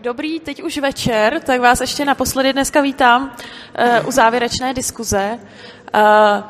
[0.00, 3.22] Dobrý, teď už večer, tak vás ještě naposledy dneska vítám
[4.02, 5.38] uh, u závěrečné diskuze.
[5.38, 6.00] Uh,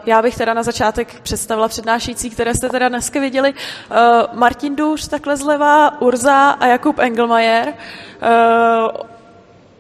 [0.07, 3.54] já bych teda na začátek představila přednášející, které jste teda dneska viděli.
[3.54, 3.96] Uh,
[4.38, 7.74] Martin Duš, takhle zleva, Urza a Jakub Engelmajer.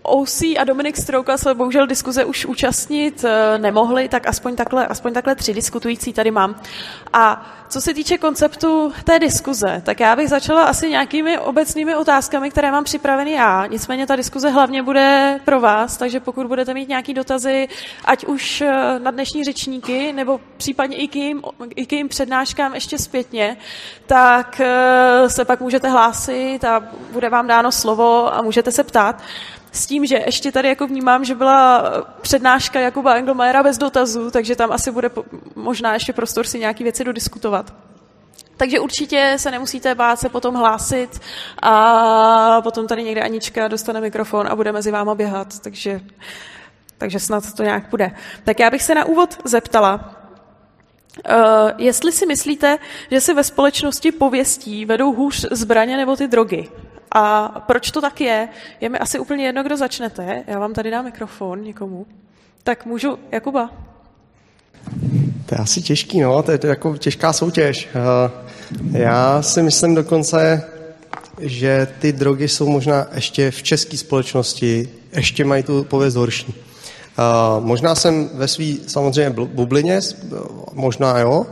[0.06, 5.12] OC a Dominik Strouka se bohužel diskuze už účastnit eh, nemohli, tak aspoň takhle, aspoň
[5.12, 6.60] takhle tři diskutující tady mám.
[7.12, 12.50] A co se týče konceptu té diskuze, tak já bych začala asi nějakými obecnými otázkami,
[12.50, 13.66] které mám připraveny já.
[13.66, 17.68] Nicméně ta diskuze hlavně bude pro vás, takže pokud budete mít nějaké dotazy,
[18.04, 21.42] ať už eh, na dnešní řečníky, nebo případně i k jim,
[21.76, 23.56] i k přednáškám ještě zpětně,
[24.06, 26.82] tak eh, se pak můžete hlásit a
[27.12, 29.22] bude vám dáno slovo a můžete se ptát.
[29.76, 31.84] S tím, že ještě tady jako vnímám, že byla
[32.20, 35.10] přednáška Jakuba Engelmajera bez dotazů, takže tam asi bude
[35.54, 37.74] možná ještě prostor si nějaké věci dodiskutovat.
[38.56, 41.20] Takže určitě se nemusíte bát se potom hlásit
[41.62, 46.00] a potom tady někde Anička dostane mikrofon a bude mezi váma běhat, takže,
[46.98, 48.10] takže snad to nějak bude.
[48.44, 50.16] Tak já bych se na úvod zeptala,
[51.30, 52.78] Uh, jestli si myslíte,
[53.10, 56.68] že si ve společnosti pověstí vedou hůř zbraně nebo ty drogy?
[57.12, 58.48] A proč to tak je?
[58.80, 60.44] Je mi asi úplně jedno, kdo začnete.
[60.46, 62.06] Já vám tady dám mikrofon někomu.
[62.62, 63.70] Tak můžu, Jakuba.
[65.46, 67.88] To je asi těžký, no, to je, to jako těžká soutěž.
[67.94, 70.64] Eh, já si myslím dokonce,
[71.40, 76.54] že ty drogy jsou možná ještě v české společnosti, ještě mají tu pověst horší.
[77.18, 80.00] Uh, možná jsem ve své samozřejmě bublině,
[80.72, 81.46] možná jo,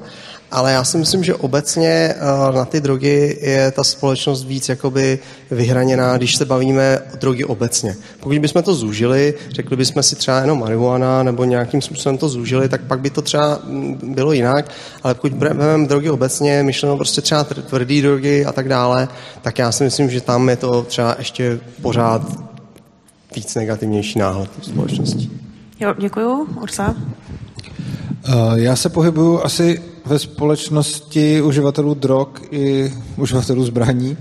[0.55, 5.19] ale já si myslím, že obecně eh, na ty drogy je ta společnost víc jakoby
[5.51, 7.97] vyhraněná, když se bavíme o drogy obecně.
[8.21, 12.69] Pokud bychom to zúžili, řekli bychom si třeba jenom marihuana nebo nějakým způsobem to zúžili,
[12.69, 14.71] tak pak by to třeba mm, bylo jinak,
[15.03, 19.09] ale pokud budeme drogy obecně, myšleno prostě třeba tvrdý drogy a tak dále,
[19.43, 22.23] tak já si myslím, že tam je to třeba ještě pořád
[23.37, 25.31] víc negativnější náhled v společnosti.
[25.81, 26.47] Jo, děkuju.
[26.63, 26.95] Ursa?
[28.29, 34.17] Eh, já se pohybuju asi ve společnosti uživatelů drog i uživatelů zbraní.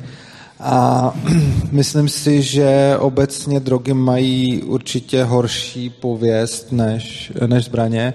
[0.60, 1.14] A
[1.72, 8.14] myslím si, že obecně drogy mají určitě horší pověst než, než zbraně.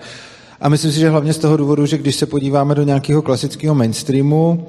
[0.61, 3.75] A myslím si, že hlavně z toho důvodu, že když se podíváme do nějakého klasického
[3.75, 4.67] mainstreamu,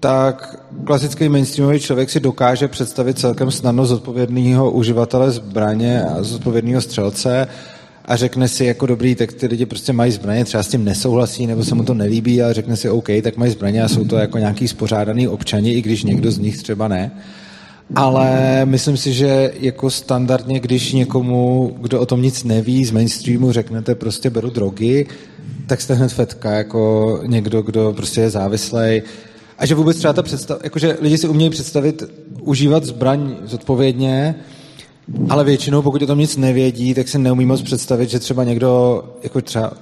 [0.00, 7.48] tak klasický mainstreamový člověk si dokáže představit celkem snadno zodpovědného uživatele zbraně a zodpovědného střelce
[8.10, 11.46] a řekne si jako dobrý, tak ty lidi prostě mají zbraně, třeba s tím nesouhlasí
[11.46, 14.16] nebo se mu to nelíbí a řekne si OK, tak mají zbraně a jsou to
[14.16, 17.10] jako nějaký spořádaný občani, i když někdo z nich třeba ne.
[17.94, 23.52] Ale myslím si, že jako standardně, když někomu, kdo o tom nic neví, z mainstreamu
[23.52, 25.06] řeknete prostě beru drogy,
[25.66, 29.02] tak jste hned fetka, jako někdo, kdo prostě je závislej.
[29.58, 32.02] A že vůbec třeba ta představ, jakože lidi si umějí představit
[32.42, 34.34] užívat zbraň zodpovědně,
[35.28, 39.02] ale většinou, pokud o tom nic nevědí, tak si neumí moc představit, že třeba někdo,
[39.22, 39.72] jako třeba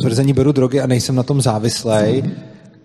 [0.00, 2.34] tvrzení beru drogy a nejsem na tom závislej,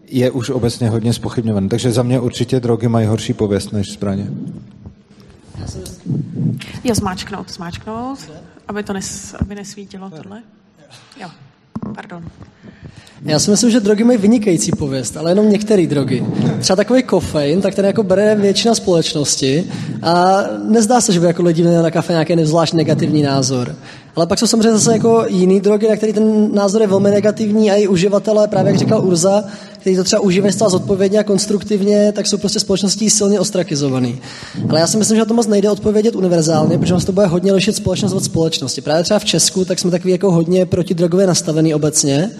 [0.07, 1.69] je už obecně hodně spochybňovaný.
[1.69, 4.27] Takže za mě určitě drogy mají horší pověst než zbraně.
[6.83, 8.19] Jo, zmáčknout, zmáčknout,
[8.67, 10.43] aby to nes, aby nesvítilo tohle.
[11.21, 11.29] Jo,
[11.95, 12.25] pardon.
[13.25, 16.23] Já si myslím, že drogy mají vynikající pověst, ale jenom některé drogy.
[16.59, 19.63] Třeba takový kofein, tak ten jako bere většina společnosti
[20.01, 23.75] a nezdá se, že by jako lidi měli na kafe nějaký zvlášť negativní názor.
[24.15, 27.71] Ale pak jsou samozřejmě zase jako jiný drogy, na který ten názor je velmi negativní
[27.71, 29.43] a i uživatelé, právě jak říkal Urza,
[29.79, 34.21] kteří to třeba užívají zcela zodpovědně a konstruktivně, tak jsou prostě společností silně ostrakizovaný.
[34.69, 37.75] Ale já si myslím, že to moc nejde odpovědět univerzálně, protože to bude hodně lišit
[37.75, 38.81] společnost od společnosti.
[38.81, 42.31] Právě třeba v Česku, tak jsme takový jako hodně protidrogově nastavený obecně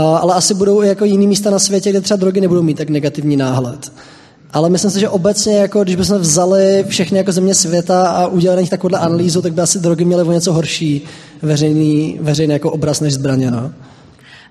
[0.00, 2.90] ale asi budou i jako jiný místa na světě, kde třeba drogy nebudou mít tak
[2.90, 3.92] negativní náhled.
[4.52, 8.56] Ale myslím si, že obecně, jako když bychom vzali všechny jako země světa a udělali
[8.56, 11.04] na nich takovouhle analýzu, tak by asi drogy měly o něco horší
[11.42, 13.50] veřejný, veřejný jako obraz než zbraně.
[13.50, 13.72] No?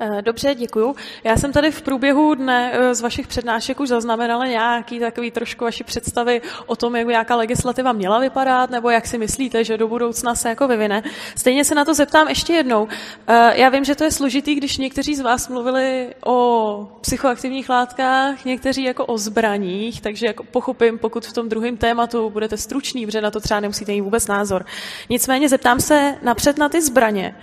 [0.04, 0.96] Eh, dobře, děkuju.
[1.24, 5.64] Já jsem tady v průběhu dne eh, z vašich přednášek už zaznamenala nějaký takový trošku
[5.64, 9.78] vaši představy o tom, jak by nějaká legislativa měla vypadat, nebo jak si myslíte, že
[9.78, 11.04] do budoucna se jako vyvine.
[11.36, 12.88] Stejně se na to zeptám ještě jednou.
[13.28, 18.46] Eh, já vím, že to je složitý, když někteří z vás mluvili o psychoaktivních látkách,
[18.46, 23.22] někteří jako o zbraních, takže jako pochopím, pokud v tom druhém tématu budete stručný, protože
[23.22, 24.66] na to třeba nemusíte mít vůbec názor.
[25.10, 27.36] Nicméně zeptám se napřed na ty zbraně.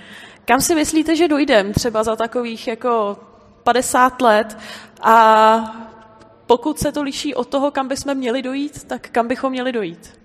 [0.48, 3.16] Kam si myslíte, že dojdem třeba za takových jako
[3.64, 4.58] 50 let
[5.02, 5.58] a
[6.46, 10.18] pokud se to liší od toho, kam bychom měli dojít, tak kam bychom měli dojít?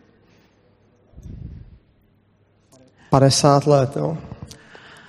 [3.09, 4.17] 50 let, jo.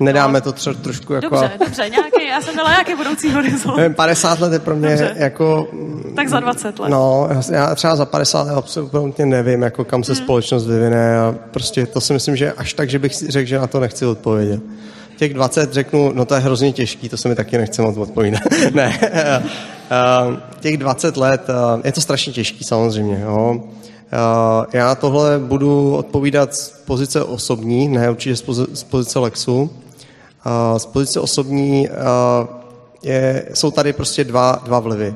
[0.01, 1.29] Nedáme to třeba trošku jako...
[1.31, 3.77] Dobře, dobře, nějaký, já jsem dala nějaký budoucí horizont.
[3.77, 5.15] Nevím, 50 let je pro mě Dobře.
[5.17, 5.69] jako...
[6.17, 6.89] Tak za 20 let.
[6.89, 10.23] No, já třeba za 50 let absolutně nevím, jako kam se Hmm.
[10.25, 13.67] společnost vyvine a prostě to si myslím, že až tak, že bych řekl, že na
[13.67, 14.61] to nechci odpovědět.
[15.17, 18.41] Těch 20 řeknu, no to je hrozně těžký, to se mi taky nechce moc odpovídat.
[18.75, 18.99] ne.
[19.03, 19.43] Eh,
[20.61, 23.61] Těch 20 let, eh, je to strašně těžký samozřejmě, jo.
[24.13, 29.71] Eh, Já tohle budu odpovídat z pozice osobní, ne určitě z pozi- z pozice Lexu.
[30.77, 31.89] Z pozice osobní
[33.05, 35.09] je, jsou tady prostě dva, dva vlivy.
[35.09, 35.15] Uh,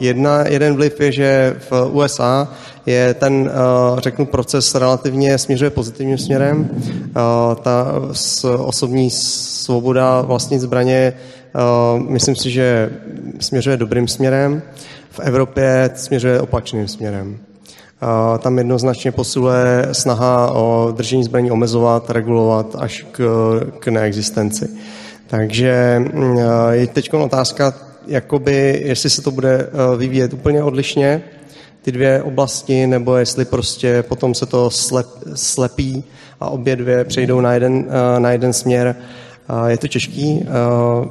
[0.00, 2.48] jedna, jeden vliv je, že v USA
[2.86, 3.50] je ten,
[3.92, 6.70] uh, řeknu, proces relativně směřuje pozitivním směrem.
[6.70, 7.86] Uh, ta
[8.58, 11.12] osobní svoboda vlastnit zbraně,
[12.08, 12.90] myslím si, že
[13.40, 14.62] směřuje dobrým směrem.
[15.10, 17.38] V Evropě směřuje opačným směrem.
[18.38, 23.20] Tam jednoznačně posiluje snaha o držení zbraní omezovat, regulovat až k,
[23.78, 24.68] k neexistenci.
[25.30, 26.38] Takže mm,
[26.70, 27.74] je teď otázka,
[28.06, 31.22] jakoby, jestli se to bude eh, vyvíjet úplně odlišně,
[31.82, 36.04] ty dvě oblasti, nebo jestli prostě potom se to slep, slepí
[36.40, 38.96] a obě dvě přejdou na jeden, eh, na jeden směr.
[39.66, 40.42] Eh, Je to těžký.
[40.42, 40.48] Eh,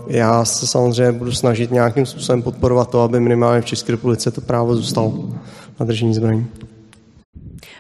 [0.07, 4.41] Já se samozřejmě budu snažit nějakým způsobem podporovat to, aby minimálně v České republice to
[4.41, 5.13] právo zůstalo
[5.79, 6.47] na držení zbraní.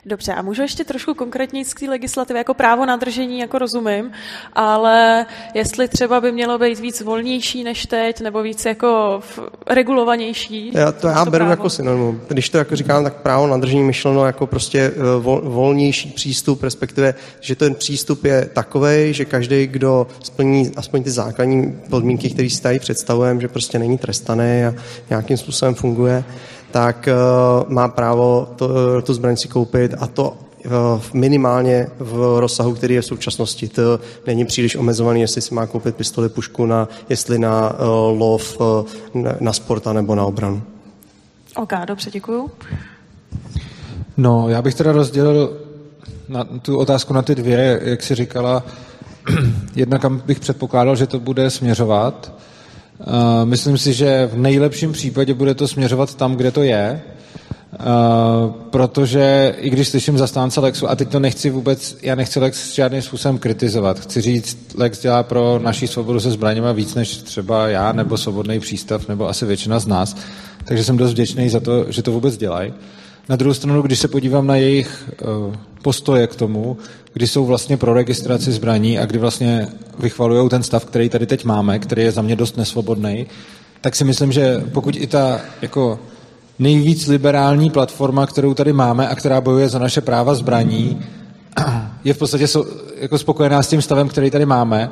[0.09, 4.11] Dobře, a můžu ještě trošku konkrétně z té legislativy, jako právo na držení, jako rozumím,
[4.53, 9.19] ale jestli třeba by mělo být víc volnější než teď, nebo víc jako
[9.67, 10.71] regulovanější.
[10.73, 11.51] Já to já to beru právo.
[11.51, 12.21] jako synonymum.
[12.27, 16.63] Když to jako říkám, tak právo na držení myšleno jako prostě eh, vol, volnější přístup,
[16.63, 22.49] respektive, že ten přístup je takový, že každý, kdo splní aspoň ty základní podmínky, které
[22.49, 24.73] si tady představujeme, že prostě není trestaný a
[25.09, 26.23] nějakým způsobem funguje,
[26.71, 30.69] tak uh, má právo to, eh, tu zbraň si koupit a to eh,
[30.99, 33.67] v- minimálně v rozsahu, který je v současnosti.
[33.67, 38.59] To není příliš omezovaný, jestli si má koupit pistoli, pušku, na, jestli na uh, lov,
[38.59, 38.65] uh,
[39.21, 40.61] na, na sporta nebo na obranu.
[41.55, 42.51] OK, dobře, děkuju.
[44.17, 45.57] No, já bych teda rozdělil
[46.29, 48.63] na tu otázku na ty dvě, jak si říkala,
[49.75, 52.31] jedna, kam bych předpokládal, že to bude směřovat.
[52.99, 53.05] Uh,
[53.43, 57.01] myslím si, že v nejlepším případě bude to směřovat tam, kde to je,
[57.69, 62.73] Uh, protože i když slyším zastánce Lexu, a teď to nechci vůbec, já nechci Lex
[62.73, 63.99] žádným způsobem kritizovat.
[63.99, 68.59] Chci říct, Lex dělá pro naší svobodu se zbraněma víc než třeba já, nebo svobodný
[68.59, 70.15] přístav, nebo asi většina z nás.
[70.65, 72.73] Takže jsem dost vděčný za to, že to vůbec dělají.
[73.29, 76.77] Na druhou stranu, když se podívám na jejich uh, postoje k tomu,
[77.13, 79.67] kdy jsou vlastně pro registraci zbraní a kdy vlastně
[79.99, 83.27] vychvalují ten stav, který tady teď máme, který je za mě dost nesvobodný,
[83.81, 85.99] tak si myslím, že pokud i ta jako
[86.59, 91.01] nejvíc liberální platforma, kterou tady máme a která bojuje za naše práva zbraní,
[92.03, 92.45] je v podstatě
[92.97, 94.89] jako spokojená s tím stavem, který tady máme,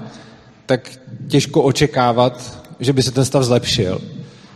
[0.66, 0.92] tak
[1.28, 4.02] těžko očekávat, že by se ten stav zlepšil.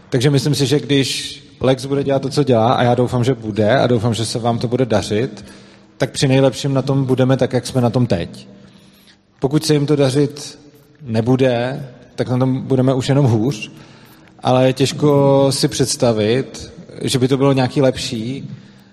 [0.09, 3.33] Takže myslím si, že když Lex bude dělat to, co dělá, a já doufám, že
[3.33, 5.45] bude, a doufám, že se vám to bude dařit,
[6.01, 8.47] tak při nejlepším na tom budeme tak, jak jsme na tom teď.
[9.39, 10.59] Pokud se jim to dařit
[11.01, 13.71] nebude, tak na tom budeme už jenom hůř,
[14.39, 16.71] ale je těžko si představit,
[17.01, 18.49] že by to bylo nějaký lepší,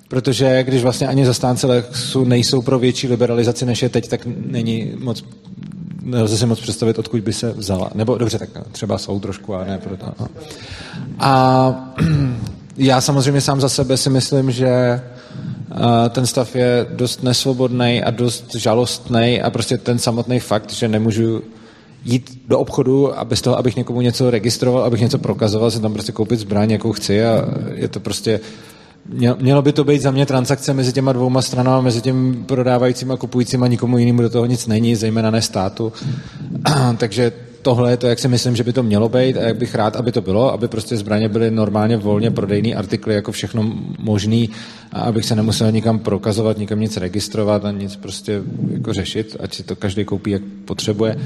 [0.08, 4.92] protože když vlastně ani zastánce Lexu nejsou pro větší liberalizaci, než je teď, tak není
[4.98, 5.24] moc
[6.02, 7.90] nelze si moc představit, odkud by se vzala.
[7.94, 10.06] Nebo dobře, tak třeba jsou trošku, ale ne proto.
[10.20, 10.28] No.
[11.18, 11.94] A
[12.76, 15.00] já samozřejmě sám za sebe si myslím, že
[16.10, 21.42] ten stav je dost nesvobodný a dost žalostný a prostě ten samotný fakt, že nemůžu
[22.04, 25.92] jít do obchodu a bez toho, abych někomu něco registroval, abych něco prokazoval, si tam
[25.92, 27.44] prostě koupit zbraň, jakou chci a
[27.74, 28.40] je to prostě
[29.38, 33.16] Mělo by to být za mě transakce mezi těma dvouma stranami, mezi tím prodávajícím a
[33.16, 35.92] kupujícím a nikomu jinému do toho nic není, zejména ne státu.
[36.96, 37.32] Takže
[37.68, 39.96] tohle je to, jak si myslím, že by to mělo být a jak bych rád,
[39.96, 44.50] aby to bylo, aby prostě zbraně byly normálně volně prodejný artikly jako všechno možný
[44.92, 49.54] a abych se nemusel nikam prokazovat, nikam nic registrovat a nic prostě jako řešit, ať
[49.54, 51.16] si to každý koupí, jak potřebuje,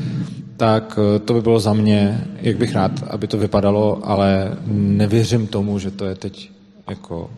[0.57, 5.47] tak eh, to by bylo za mě, jak bych rád, aby to vypadalo, ale nevěřím
[5.47, 6.51] tomu, že to je teď
[6.91, 7.31] jako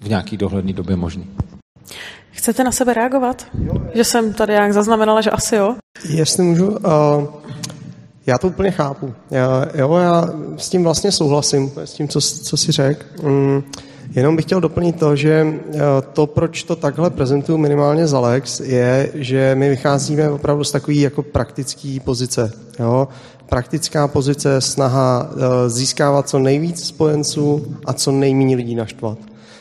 [0.00, 1.26] v nějaký dohledné době možný.
[2.30, 3.46] Chcete na sebe reagovat?
[3.94, 5.74] Že jsem tady nějak zaznamenala, že asi jo.
[6.08, 6.80] Jestli můžu, uh,
[8.26, 9.14] já to úplně chápu.
[9.30, 13.04] Já, jo, já s tím vlastně souhlasím, s tím, co, co si řekl.
[13.22, 13.62] Mm,
[14.14, 15.80] jenom bych chtěl doplnit to, že uh,
[16.12, 20.96] to, proč to takhle prezentuju minimálně za Lex, je, že my vycházíme opravdu z takové
[20.96, 22.52] jako praktické pozice.
[22.78, 23.08] Jo?
[23.48, 29.18] Praktická pozice, snaha uh, získávat co nejvíc spojenců a co nejméně lidí naštvat.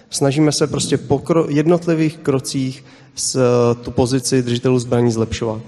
[0.10, 3.40] Snažíme se prostě po jednotlivých krocích s,
[3.84, 5.62] tu pozici držitelů zbraní zlepšovat.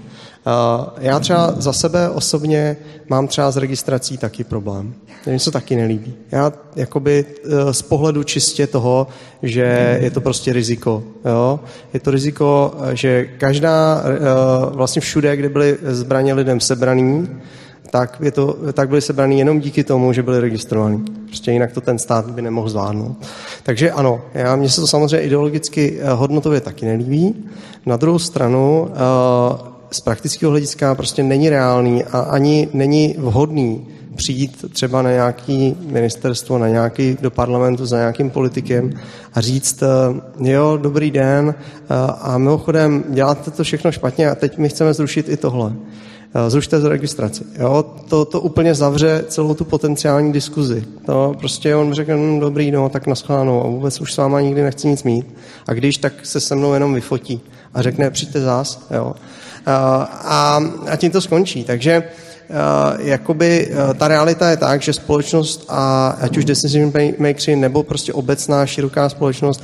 [0.98, 2.76] Já třeba za sebe osobně
[3.08, 4.94] mám třeba s registrací taky problém.
[5.26, 6.14] Mi se taky nelíbí.
[6.32, 9.06] Já jakoby eh, z pohledu čistě toho,
[9.42, 11.02] že je to prostě riziko.
[11.24, 11.60] Jo?
[11.94, 17.28] Je to riziko, že každá, eh, vlastně všude, kde byly zbraně lidem sebraný,
[17.90, 21.04] tak, je to, tak byly sebraný jenom díky tomu, že byly registrovaný.
[21.26, 23.16] Prostě jinak to ten stát by nemohl zvládnout.
[23.62, 27.34] Takže ano, já, mně se to samozřejmě ideologicky eh, hodnotově taky nelíbí.
[27.86, 28.88] Na druhou stranu
[29.90, 36.58] z praktického hlediska prostě není reálný a ani není vhodný přijít třeba na nějaký ministerstvo,
[36.58, 38.92] na nějaký do parlamentu za nějakým politikem
[39.34, 44.58] a říct, eh, jo, dobrý den eh, a mimochodem děláte to všechno špatně a teď
[44.58, 45.72] my chceme zrušit i tohle.
[46.34, 47.44] Eh, zrušte z registraci.
[47.58, 47.84] Jo?
[48.08, 50.84] To, to úplně zavře celou tu potenciální diskuzi.
[51.06, 54.62] To prostě on řekne, no, dobrý, no, tak naschledanou a vůbec už s váma nikdy
[54.62, 55.26] nechci nic mít.
[55.66, 57.40] A když, tak se se mnou jenom vyfotí
[57.74, 58.86] a řekne, přijďte zás.
[58.90, 59.14] Jo?
[59.66, 61.64] A, a tím to skončí.
[61.64, 62.02] Takže
[62.50, 67.82] Uh, jakoby uh, ta realita je tak, že společnost a ať už decision makersi nebo
[67.82, 69.62] prostě obecná široká společnost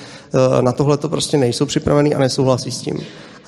[0.60, 2.98] na tohle to prostě nejsou připravený a nesouhlasí s tím.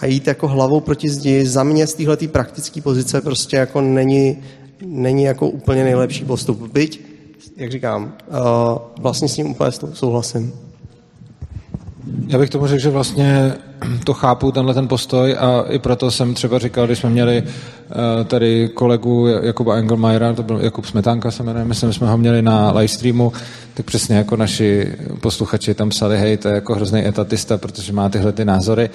[0.00, 4.42] A jít jako hlavou proti zdi za mě z téhle praktické pozice prostě jako není,
[4.86, 6.72] není jako úplně nejlepší postup.
[6.72, 7.04] Byť,
[7.56, 8.12] jak říkám,
[9.00, 10.52] vlastně s ním úplně souhlasím.
[12.26, 13.52] Já bych tomu řekl, že vlastně
[14.04, 18.24] to chápu, tenhle ten postoj a i proto jsem třeba říkal, když jsme měli uh,
[18.24, 22.72] tady kolegu Jakuba Engelmajera, to byl Jakub Smetánka se jmenuje, myslím, jsme ho měli na
[22.72, 23.32] live streamu,
[23.74, 28.08] tak přesně jako naši posluchači tam psali, hej, to je jako hrozný etatista, protože má
[28.08, 28.90] tyhle ty názory.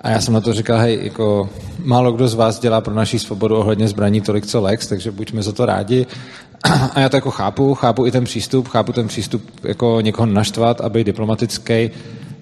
[0.00, 1.50] A já jsem na to říkal, hej, jako
[1.84, 5.42] málo kdo z vás dělá pro naší svobodu ohledně zbraní tolik, co Lex, takže buďme
[5.42, 6.06] za to rádi.
[6.94, 10.80] A já to jako chápu, chápu i ten přístup, chápu ten přístup jako někoho naštvat
[10.80, 11.90] a být diplomatický,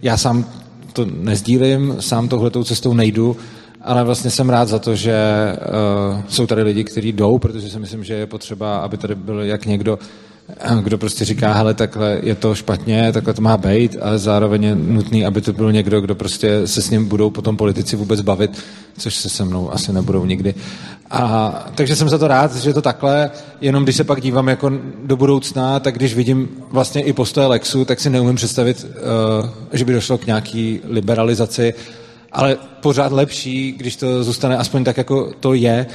[0.02, 0.44] já sám
[0.92, 3.36] to nezdílím, sám touhletou cestou nejdu,
[3.82, 5.16] ale vlastně jsem rád za to, že
[6.12, 9.40] uh, jsou tady lidi, kteří jdou, protože si myslím, že je potřeba, aby tady byl
[9.40, 9.98] jak někdo,
[10.48, 14.64] eh, kdo prostě říká, hele, takhle je to špatně, takhle to má být, ale zároveň
[14.64, 18.20] je nutný, aby to byl někdo, kdo prostě se s ním budou potom politici vůbec
[18.20, 18.62] bavit,
[18.98, 20.54] což se se mnou asi nebudou nikdy.
[21.10, 24.72] A, takže jsem za to rád, že to takhle, jenom když se pak dívám jako
[25.04, 29.84] do budoucna, tak když vidím vlastně i postoje Lexu, tak si neumím představit, uh, že
[29.84, 31.74] by došlo k nějaký liberalizaci,
[32.32, 35.86] ale pořád lepší, když to zůstane aspoň tak, jako to je,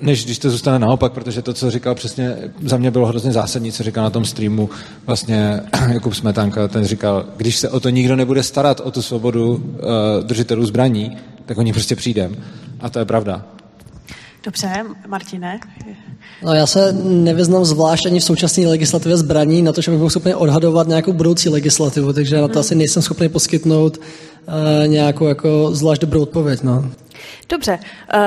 [0.00, 3.72] než když to zůstane naopak, protože to, co říkal přesně, za mě bylo hrozně zásadní,
[3.72, 4.70] co říkal na tom streamu
[5.06, 5.60] vlastně
[5.92, 9.60] Jakub Smetanka, ten říkal, když se o to nikdo nebude starat, o tu svobodu uh,
[10.22, 11.16] držitelů zbraní,
[11.46, 12.36] tak o ní prostě přijdem.
[12.80, 13.53] A to je pravda.
[14.44, 15.60] Dobře, Martine.
[16.42, 20.10] No, já se nevyznám zvlášť ani v současné legislativě zbraní na to, že bych byl
[20.10, 22.60] schopný odhadovat nějakou budoucí legislativu, takže na to hmm.
[22.60, 26.62] asi nejsem schopný poskytnout uh, nějakou jako zvlášť dobrou odpověď.
[26.62, 26.90] No.
[27.48, 27.78] Dobře.
[28.14, 28.20] Uh...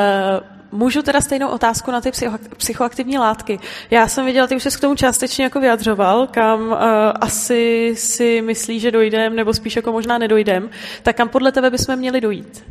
[0.71, 2.11] Můžu teda stejnou otázku na ty
[2.57, 3.59] psychoaktivní látky.
[3.91, 6.77] Já jsem viděla, ty už se k tomu částečně jako vyjadřoval, kam uh,
[7.21, 10.69] asi si myslí, že dojdem, nebo spíš jako možná nedojdem.
[11.03, 12.63] Tak kam podle tebe bychom měli dojít?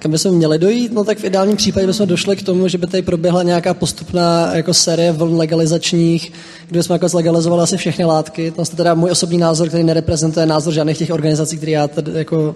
[0.00, 2.86] Kam bychom měli dojít, no tak v ideálním případě bychom došli k tomu, že by
[2.86, 6.32] tady proběhla nějaká postupná jako série vln legalizačních,
[6.68, 8.50] kde bychom jako zlegalizovali asi všechny látky.
[8.50, 12.12] To je teda můj osobní názor, který nereprezentuje názor žádných těch organizací, které já tady
[12.14, 12.54] jako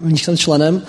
[0.00, 0.82] v nich jsem členem.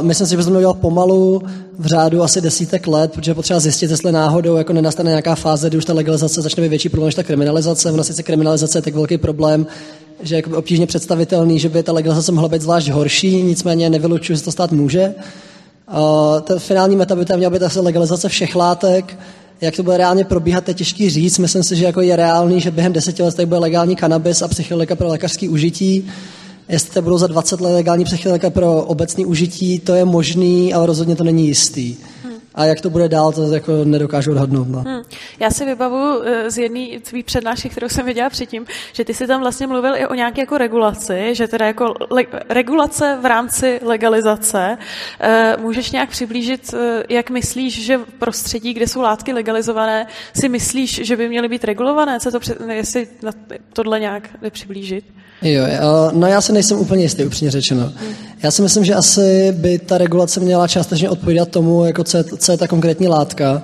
[0.00, 1.42] Myslím si, že bychom měli pomalu
[1.78, 5.78] v řádu asi desítek let, protože potřeba zjistit, jestli náhodou jako nenastane nějaká fáze, kdy
[5.78, 7.92] už ta legalizace začne být větší problém než ta kriminalizace.
[7.92, 9.66] Ona sice kriminalizace je tak velký problém,
[10.22, 14.42] že je obtížně představitelný, že by ta legalizace mohla být zvlášť horší, nicméně nevylučuju, že
[14.42, 15.14] to stát může.
[16.42, 19.18] Ten finální meta by tam měla být asi legalizace všech látek,
[19.60, 21.38] jak to bude reálně probíhat, je těžký říct.
[21.38, 24.96] Myslím si, že jako je reálný, že během deseti let bude legální kanabis a psychologa
[24.96, 26.10] pro lékařské užití.
[26.70, 30.86] Jestli to budou za 20 let legální psychologa pro obecné užití, to je možný, ale
[30.86, 31.96] rozhodně to není jistý.
[32.54, 34.68] A jak to bude dál, to jako nedokážu odhadnout.
[34.68, 34.80] No.
[34.80, 35.02] Hmm.
[35.40, 39.26] Já si vybavu eh, z jedné tvý přednášky, kterou jsem viděla předtím, že ty si
[39.26, 43.80] tam vlastně mluvil i o nějaké jako regulaci, že teda jako le- regulace v rámci
[43.82, 44.78] legalizace.
[45.20, 50.48] E, můžeš nějak přiblížit, eh, jak myslíš, že v prostředí, kde jsou látky legalizované, si
[50.48, 52.20] myslíš, že by měly být regulované?
[52.20, 53.32] Co to, před, jestli na
[53.72, 55.04] tohle nějak jde přiblížit?
[55.42, 55.64] Jo,
[56.12, 57.92] no já se nejsem úplně jistý, upřímně řečeno.
[58.42, 62.24] Já si myslím, že asi by ta regulace měla částečně odpovídat tomu, jako co, je,
[62.40, 63.62] co je ta konkrétní látka.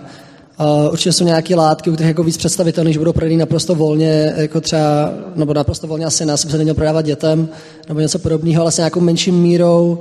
[0.90, 4.60] Určitě jsou nějaké látky, u kterých jako víc představitelné, že budou prodány naprosto volně, jako
[4.60, 7.48] třeba, nebo naprosto volně asi nás by se neměl prodávat dětem,
[7.88, 9.98] nebo něco podobného, ale s nějakou menší mírou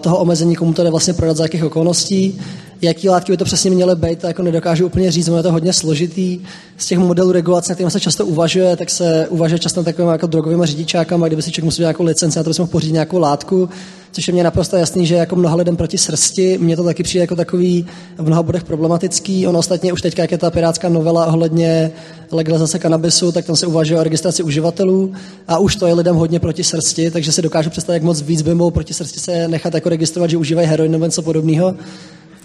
[0.00, 2.40] toho omezení, komu to jde vlastně prodat za jakých okolností
[2.82, 6.40] jaký látky by to přesně měly být, jako nedokážu úplně říct, je to hodně složitý.
[6.76, 10.26] Z těch modelů regulace, na kterým se často uvažuje, tak se uvažuje často takovým jako
[10.26, 13.68] drogovými řidičákama, kdyby si člověk musel nějakou licenci, na to by mohl pořídit nějakou látku.
[14.12, 17.20] Což je mě naprosto jasný, že jako mnoha lidem proti srsti, mně to taky přijde
[17.22, 17.86] jako takový
[18.18, 19.46] v mnoha bodech problematický.
[19.46, 21.92] On ostatně už teďka, jak je ta pirátská novela ohledně
[22.32, 25.12] legalizace kanabisu, tak tam se uvažuje o registraci uživatelů
[25.48, 28.42] a už to je lidem hodně proti srsti, takže si dokážu představit, jak moc víc
[28.42, 31.74] by mohlo proti srsti se nechat jako registrovat, že užívají heroin nebo něco podobného.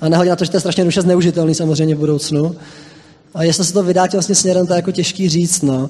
[0.01, 2.55] A nehledě na to, že to je strašně duše zneužitelný samozřejmě v budoucnu.
[3.33, 5.61] A jestli se to vydá vlastně směrem, to je jako těžký říct.
[5.61, 5.89] No.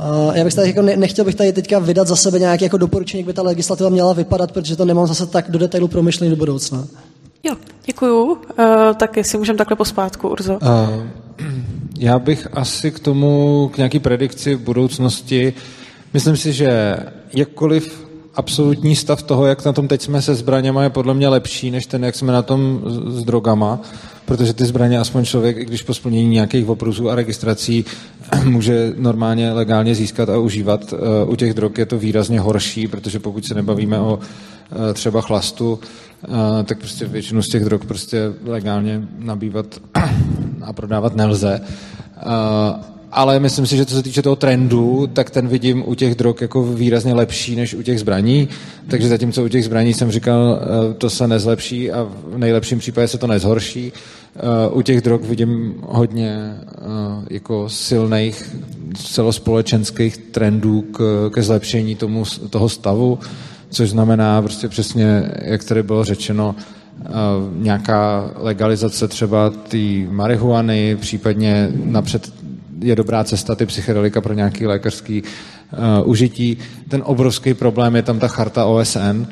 [0.00, 2.78] Uh, já bych tady jako ne, nechtěl bych tady teďka vydat za sebe nějaké jako
[2.78, 6.30] doporučení, jak by ta legislativa měla vypadat, protože to nemám zase tak do detailu promyšlený
[6.30, 6.84] do budoucna.
[7.42, 8.24] Jo, děkuju.
[8.24, 8.36] Uh,
[8.96, 10.52] tak jestli můžeme takhle pospátku, Urzo.
[10.52, 10.68] Uh,
[11.98, 15.54] já bych asi k tomu, k nějaký predikci v budoucnosti,
[16.14, 16.96] myslím si, že
[17.34, 21.70] jakkoliv absolutní stav toho, jak na tom teď jsme se zbraněma, je podle mě lepší,
[21.70, 23.80] než ten, jak jsme na tom s, s drogama,
[24.28, 27.84] protože ty zbraně aspoň člověk, i když po splnění nějakých opruzů a registrací
[28.44, 30.92] může normálně legálně získat a užívat.
[30.92, 35.20] Eh, u těch drog je to výrazně horší, protože pokud se nebavíme o eh, třeba
[35.20, 35.80] chlastu,
[36.24, 36.28] eh,
[36.64, 39.66] tak prostě většinu z těch drog prostě legálně nabývat
[40.62, 41.60] a prodávat nelze
[43.12, 46.34] ale myslím si, že co se týče toho trendu, tak ten vidím u těch drog
[46.40, 48.48] jako výrazně lepší než u těch zbraní.
[48.88, 53.08] Takže zatímco u těch zbraní jsem říkal, eh, to se nezlepší a v nejlepším případě
[53.08, 53.92] se to nezhorší.
[54.36, 56.80] Eh, u těch drog vidím hodně eh,
[57.30, 58.56] jako silných
[58.94, 63.18] celospolečenských trendů k, ke zlepšení tomu, toho stavu,
[63.70, 66.54] což znamená prostě přesně, jak tady bylo řečeno,
[67.56, 69.78] nějaká legalizace třeba té
[70.10, 72.37] marihuany, případně napřed
[72.80, 76.58] je dobrá cesta ty psychedelika pro nějaký lékařský uh, užití.
[76.88, 79.26] Ten obrovský problém je tam ta charta OSN, uh,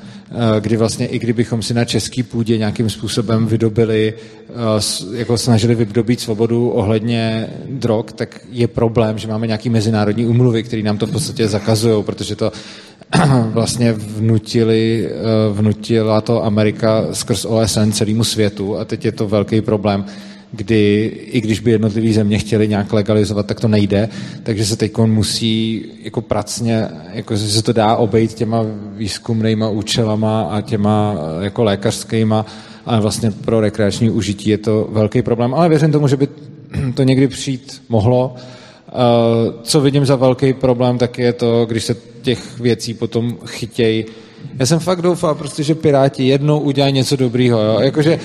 [0.60, 4.14] kdy vlastně i kdybychom si na český půdě nějakým způsobem vydobili,
[4.48, 10.62] uh, jako snažili vydobít svobodu ohledně drog, tak je problém, že máme nějaký mezinárodní umluvy,
[10.62, 12.52] které nám to v podstatě zakazují, protože to
[13.52, 15.10] vlastně vnutili,
[15.52, 20.04] vnutila to Amerika skrz OSN celému světu a teď je to velký problém
[20.56, 24.08] kdy i když by jednotlivé země chtěli nějak legalizovat, tak to nejde,
[24.42, 28.64] takže se teď musí jako pracně, jako se to dá obejít těma
[28.96, 32.46] výzkumnýma účelama a těma jako lékařskýma,
[32.86, 36.28] ale vlastně pro rekreační užití je to velký problém, ale věřím tomu, že by
[36.94, 38.34] to někdy přijít mohlo.
[39.62, 44.04] Co vidím za velký problém, tak je to, když se těch věcí potom chytějí
[44.58, 47.62] já jsem fakt doufal, prostě, že Piráti jednou udělají něco dobrýho.
[47.62, 47.80] Jo?
[47.80, 48.18] Jakože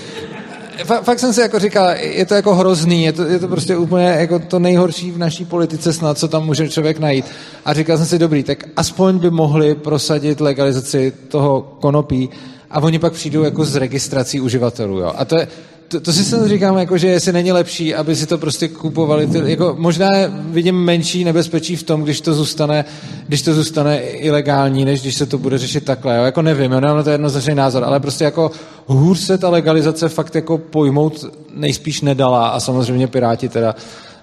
[0.83, 3.77] fakt, fakt jsem si jako říkal, je to jako hrozný, je to, je to prostě
[3.77, 7.25] úplně jako to nejhorší v naší politice snad, co tam může člověk najít.
[7.65, 12.29] A říkal jsem si, dobrý, tak aspoň by mohli prosadit legalizaci toho konopí
[12.71, 14.99] a oni pak přijdou jako s registrací uživatelů.
[14.99, 15.13] Jo.
[15.17, 15.47] A to je,
[15.91, 19.27] to, to si jsem říkám, jako, že jestli není lepší, aby si to prostě kupovali.
[19.27, 22.85] Ty, jako, možná vidím menší nebezpečí v tom, když to zůstane,
[23.27, 26.17] když to zůstane ilegální, než když se to bude řešit takhle.
[26.17, 26.23] Jo.
[26.23, 28.51] Jako nevím, jo, no, to je jednoznačný názor, ale prostě jako
[28.85, 33.75] hůř se ta legalizace fakt jako pojmout nejspíš nedala a samozřejmě Piráti teda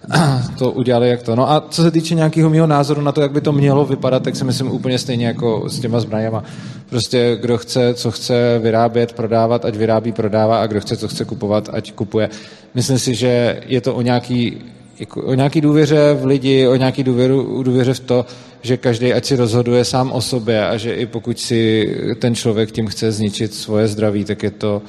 [0.59, 1.37] to udělali jak to.
[1.37, 4.23] No a co se týče nějakého mého názoru na to, jak by to mělo vypadat,
[4.23, 6.45] tak si myslím úplně stejně jako s těma zbraněma.
[6.91, 11.25] Prostě kdo chce, co chce vyrábět, prodávat, ať vyrábí, prodává a kdo chce, co chce
[11.25, 12.31] kupovat, ať kupuje.
[12.75, 14.59] Myslím si, že je to o nějaký,
[15.01, 18.27] jako, o nějaký důvěře v lidi, o nějaký důvěru, důvěře v to,
[18.63, 22.71] že každý ať si rozhoduje sám o sobě a že i pokud si ten člověk
[22.71, 24.83] tím chce zničit svoje zdraví, tak je to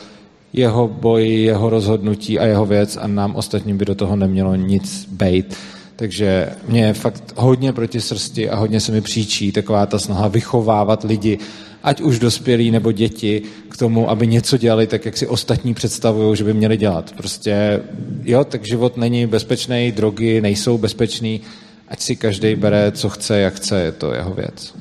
[0.53, 5.07] jeho boj, jeho rozhodnutí a jeho věc a nám ostatním by do toho nemělo nic
[5.11, 5.55] bejt.
[5.95, 10.27] Takže mě je fakt hodně proti srsti a hodně se mi příčí taková ta snaha
[10.27, 11.37] vychovávat lidi,
[11.83, 16.37] ať už dospělí nebo děti, k tomu, aby něco dělali tak, jak si ostatní představují,
[16.37, 17.13] že by měli dělat.
[17.17, 17.81] Prostě,
[18.23, 21.41] jo, tak život není bezpečný, drogy nejsou bezpečný,
[21.87, 24.73] ať si každý bere, co chce, jak chce, je to jeho věc.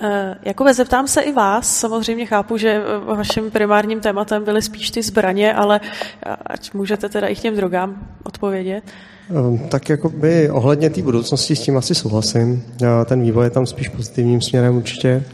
[0.00, 1.76] Eh, Jakube, zeptám se i vás.
[1.76, 5.80] Samozřejmě chápu, že eh, vaším primárním tématem byly spíš ty zbraně, ale
[6.26, 8.84] eh, ať můžete teda i k těm drogám odpovědět.
[9.30, 12.64] Ehm, tak jako by ohledně té budoucnosti s tím asi souhlasím.
[13.04, 15.24] Ten vývoj je tam spíš pozitivním směrem určitě.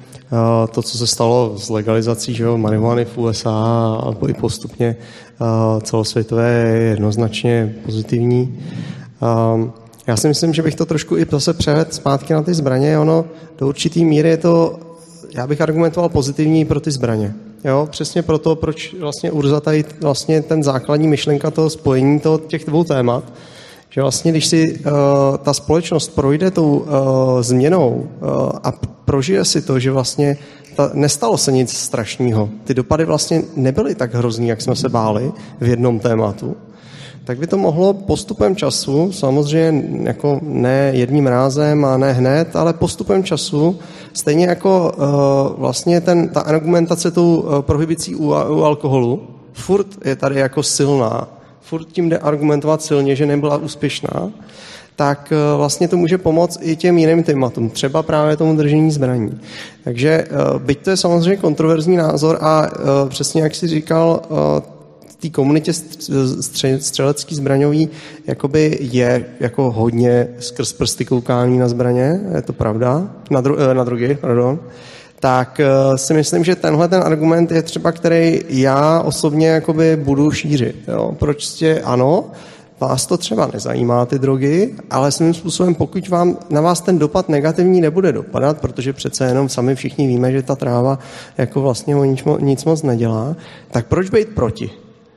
[0.70, 3.50] To, co se stalo s legalizací že jo, marihuany v USA
[4.03, 4.96] alebo i postupně
[5.83, 8.61] celosvětové, je jednoznačně pozitivní.
[9.22, 9.72] Ehm,
[10.07, 12.99] já si myslím, že bych to trošku i zase převedl zpátky na ty zbraně.
[12.99, 13.25] Ono
[13.59, 14.79] do určitý míry je to,
[15.35, 17.35] já bych argumentoval pozitivní pro ty zbraně.
[17.64, 22.64] Jo, přesně proto, proč vlastně Urza tady vlastně ten základní myšlenka toho spojení toho, těch
[22.64, 23.25] dvou témat,
[23.90, 24.93] že vlastně, když si uh,
[25.43, 26.87] ta společnost projde tou uh,
[27.43, 28.29] změnou uh,
[28.62, 28.73] a
[29.05, 30.37] prožije si to, že vlastně
[30.77, 35.33] ta, nestalo se nic strašného, ty dopady vlastně nebyly tak hrozný, jak jsme se báli
[35.61, 36.57] v jednom tématu,
[37.25, 42.73] tak by to mohlo postupem času, samozřejmě jako ne jedním rázem a ne hned, ale
[42.73, 43.79] postupem času,
[44.13, 50.17] stejně jako uh, vlastně ten, ta argumentace tou uh, prohibicí u, u alkoholu, furt je
[50.17, 51.29] tady jako silná,
[51.61, 54.31] furt tím jde argumentovat silně, že nebyla úspěšná,
[54.97, 59.41] tak uh, vlastně to může pomoct i těm jiným tématům, třeba právě tomu držení zbraní.
[59.85, 60.25] Takže
[60.59, 62.71] byť to je samozřejmě kontroverzní názor a
[63.09, 64.23] přesně jak si říkal,
[65.16, 65.72] té komunitě
[66.79, 67.88] střelecký zbraňový
[68.27, 73.74] jakoby je jako hodně skrz prsty koukání na zbraně, je to pravda, na, dru, eh,
[73.74, 74.61] na drogy, pardon,
[75.20, 80.31] tak eh, si myslím, že tenhle ten argument je třeba, který já osobně jakoby budu
[80.31, 80.77] šířit.
[80.88, 81.16] Jo?
[81.18, 82.31] Proč jste, ano,
[82.81, 87.29] vás to třeba nezajímá, ty drogy, ale svým způsobem, pokud vám, na vás ten dopad
[87.29, 90.98] negativní nebude dopadat, protože přece jenom sami všichni víme, že ta tráva
[91.38, 93.37] jako vlastně nic, nic moc nedělá,
[93.70, 94.70] tak proč být proti?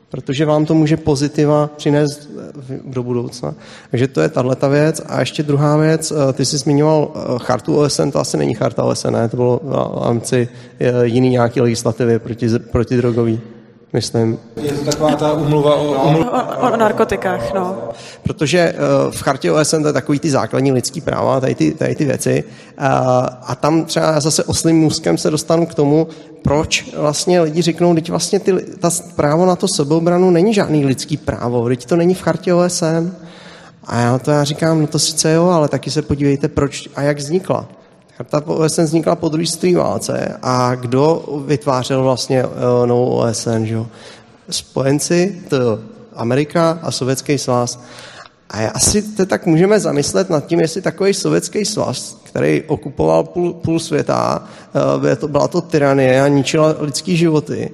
[0.09, 2.29] Protože vám to může pozitiva přinést
[2.69, 3.55] eh, do budoucna.
[3.91, 5.01] Takže to je tahle věc.
[5.05, 8.83] A ještě druhá věc, eh, ty jsi zmiňoval eh, chartu OSN, to asi není charta
[8.83, 9.29] OSN, ne?
[9.29, 10.49] to bylo v rámci
[11.03, 13.41] jiný nějaký legislativy proti, proti drogový
[13.93, 14.39] myslím.
[14.61, 16.31] Je to taková ta umluva o, no.
[16.31, 17.77] o, o narkotikách, no.
[18.23, 21.95] Protože uh, v chartě OSN to je takový ty základní lidský práva, tady ty, tady
[21.95, 22.43] ty věci.
[22.43, 22.85] Uh,
[23.41, 26.07] a tam třeba zase oslým můzkem se dostanu k tomu,
[26.41, 31.17] proč vlastně lidi řeknou, teď vlastně ty, ta právo na to sebeobranu není žádný lidský
[31.17, 33.11] právo, teď to není v chartě OSN.
[33.83, 37.01] A já to já říkám, no to sice jo, ale taky se podívejte, proč a
[37.01, 37.67] jak vznikla.
[38.17, 42.51] Charta OSN vznikla po druhé světové válce a kdo vytvářel vlastně uh,
[42.85, 43.77] novou OSN, že?
[44.49, 45.79] Spojenci, to
[46.13, 47.79] Amerika a Sovětský svaz.
[48.49, 53.53] A asi to tak můžeme zamyslet nad tím, jestli takový sovětský svaz, který okupoval půl,
[53.53, 54.43] půl světa,
[55.21, 57.71] uh, byla to tyranie a ničila lidský životy,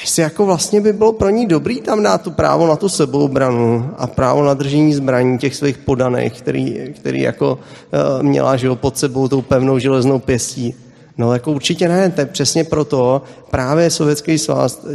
[0.00, 3.90] jestli jako vlastně by bylo pro ní dobrý tam dát to právo na tu sebeobranu
[3.98, 8.76] a právo na držení zbraní těch svých podaných, který, který jako uh, měla že jo,
[8.76, 10.74] pod sebou tou pevnou železnou pěstí.
[11.18, 14.86] No jako určitě ne, to je přesně proto právě Sovětský svaz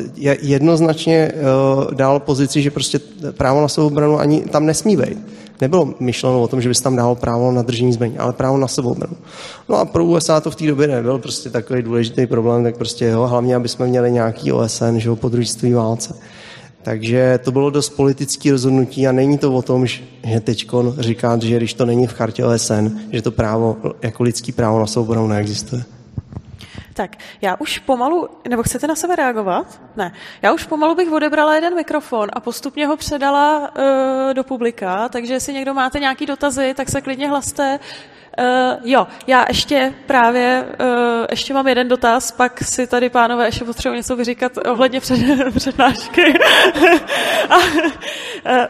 [0.41, 2.99] jednoznačně uh, dal pozici, že prostě
[3.31, 5.17] právo na sebeobranu ani tam nesmí být
[5.61, 8.67] nebylo myšleno o tom, že bys tam dal právo na držení zbraní, ale právo na
[8.67, 9.17] sebeobranu.
[9.69, 13.05] No a pro USA to v té době nebyl prostě takový důležitý problém, tak prostě
[13.05, 15.31] jo, hlavně, aby jsme měli nějaký OSN, že jo, po
[15.73, 16.15] válce.
[16.83, 20.01] Takže to bylo dost politické rozhodnutí a není to o tom, že
[20.41, 20.67] teď
[20.99, 24.87] říkat, že když to není v chartě OSN, že to právo, jako lidský právo na
[24.87, 25.83] sebeobranu neexistuje.
[26.93, 29.81] Tak, já už pomalu, nebo chcete na sebe reagovat?
[29.95, 30.13] Ne.
[30.41, 35.33] Já už pomalu bych odebrala jeden mikrofon a postupně ho předala uh, do publika, takže
[35.33, 37.79] jestli někdo máte nějaký dotazy, tak se klidně hlaste.
[38.39, 43.65] Uh, jo, já ještě právě, uh, ještě mám jeden dotaz, pak si tady pánové ještě
[43.65, 45.19] potřebuji něco vyříkat ohledně před,
[45.55, 46.33] přednášky.
[47.49, 47.61] a, uh,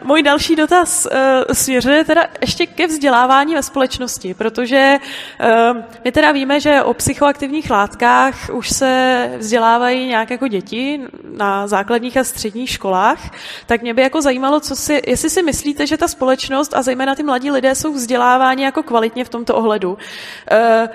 [0.02, 1.18] můj další dotaz uh,
[1.52, 4.96] směřuje teda ještě ke vzdělávání ve společnosti, protože
[5.40, 11.00] uh, my teda víme, že o psychoaktivních látkách už se vzdělávají nějak jako děti
[11.36, 13.30] na základních a středních školách,
[13.66, 17.14] tak mě by jako zajímalo, co si, jestli si myslíte, že ta společnost a zejména
[17.14, 19.98] ty mladí lidé jsou vzděláváni jako kvalitně v tomto tomto ohledu.
[20.50, 20.88] Eh,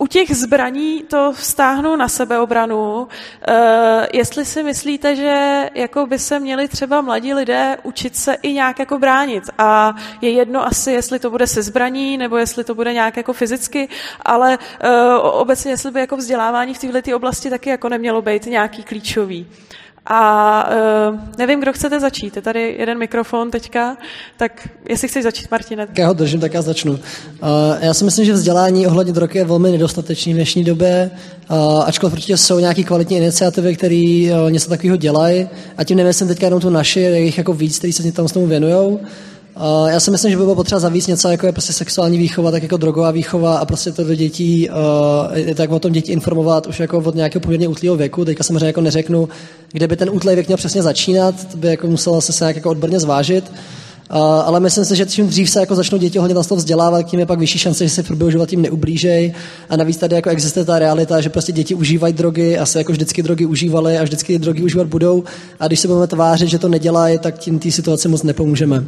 [0.00, 3.08] u těch zbraní to vztáhnu na sebeobranu.
[3.48, 8.52] E, jestli si myslíte, že jako by se měli třeba mladí lidé učit se i
[8.52, 9.50] nějak jako bránit.
[9.58, 13.32] A je jedno asi, jestli to bude se zbraní, nebo jestli to bude nějak jako
[13.32, 13.88] fyzicky,
[14.22, 18.82] ale e, obecně, jestli by jako vzdělávání v této oblasti taky jako nemělo být nějaký
[18.82, 19.46] klíčový.
[20.10, 20.70] A
[21.10, 22.36] uh, nevím, kdo chcete začít.
[22.36, 23.96] Je tady jeden mikrofon teďka,
[24.36, 25.86] tak jestli chceš začít, Martine.
[25.86, 26.92] Tak já ho držím, tak já začnu.
[26.92, 26.98] Uh,
[27.80, 31.10] já si myslím, že vzdělání ohledně drog je velmi nedostatečný v dnešní době,
[31.50, 35.48] uh, ačkoliv určitě jsou nějaké kvalitní iniciativy, které uh, něco takového dělají.
[35.76, 38.32] A tím nemyslím teďka jenom tu naši, je jich jako víc, kteří se tam s
[38.32, 38.98] tomu věnují.
[39.58, 42.50] Uh, já si myslím, že by bylo potřeba zavíc něco, jako je prostě sexuální výchova,
[42.50, 46.66] tak jako drogová výchova a prostě to do dětí, uh, tak o tom děti informovat
[46.66, 48.24] už jako od nějakého poměrně útlého věku.
[48.24, 49.28] Teďka samozřejmě jako neřeknu,
[49.72, 52.56] kde by ten útlý věk měl přesně začínat, to by jako muselo se, se nějak
[52.56, 53.52] jako odborně zvážit.
[54.10, 57.20] Uh, ale myslím si, že čím dřív se jako začnou děti hodně toho vzdělávat, tím
[57.20, 59.34] je pak vyšší šance, že se v průběhu života tím neublížej.
[59.68, 62.92] A navíc tady jako existuje ta realita, že prostě děti užívají drogy a se jako
[62.92, 65.24] vždycky drogy užívaly a vždycky drogy užívat budou.
[65.60, 68.84] A když se budeme tvářit, že to nedělají, tak tím té situaci moc nepomůžeme.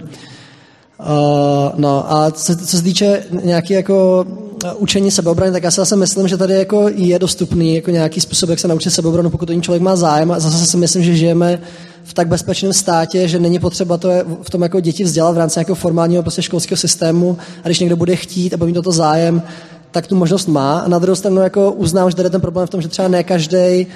[1.01, 4.27] Uh, no a co, co se týče nějaký jako
[4.65, 8.21] uh, učení sebeobrany, tak já si zase myslím, že tady jako je dostupný jako nějaký
[8.21, 10.33] způsob, jak se naučit sebeobranu, pokud o ní člověk má zájem.
[10.33, 11.59] A zase si myslím, že žijeme
[12.05, 14.09] v tak bezpečném státě, že není potřeba to
[14.43, 17.97] v tom jako děti vzdělat v rámci nějakého formálního prostě školského systému a když někdo
[17.97, 19.43] bude chtít a bude mít toto zájem,
[19.91, 20.79] tak tu možnost má.
[20.79, 23.09] A na druhou stranu jako uznám, že tady je ten problém v tom, že třeba
[23.09, 23.87] ne každý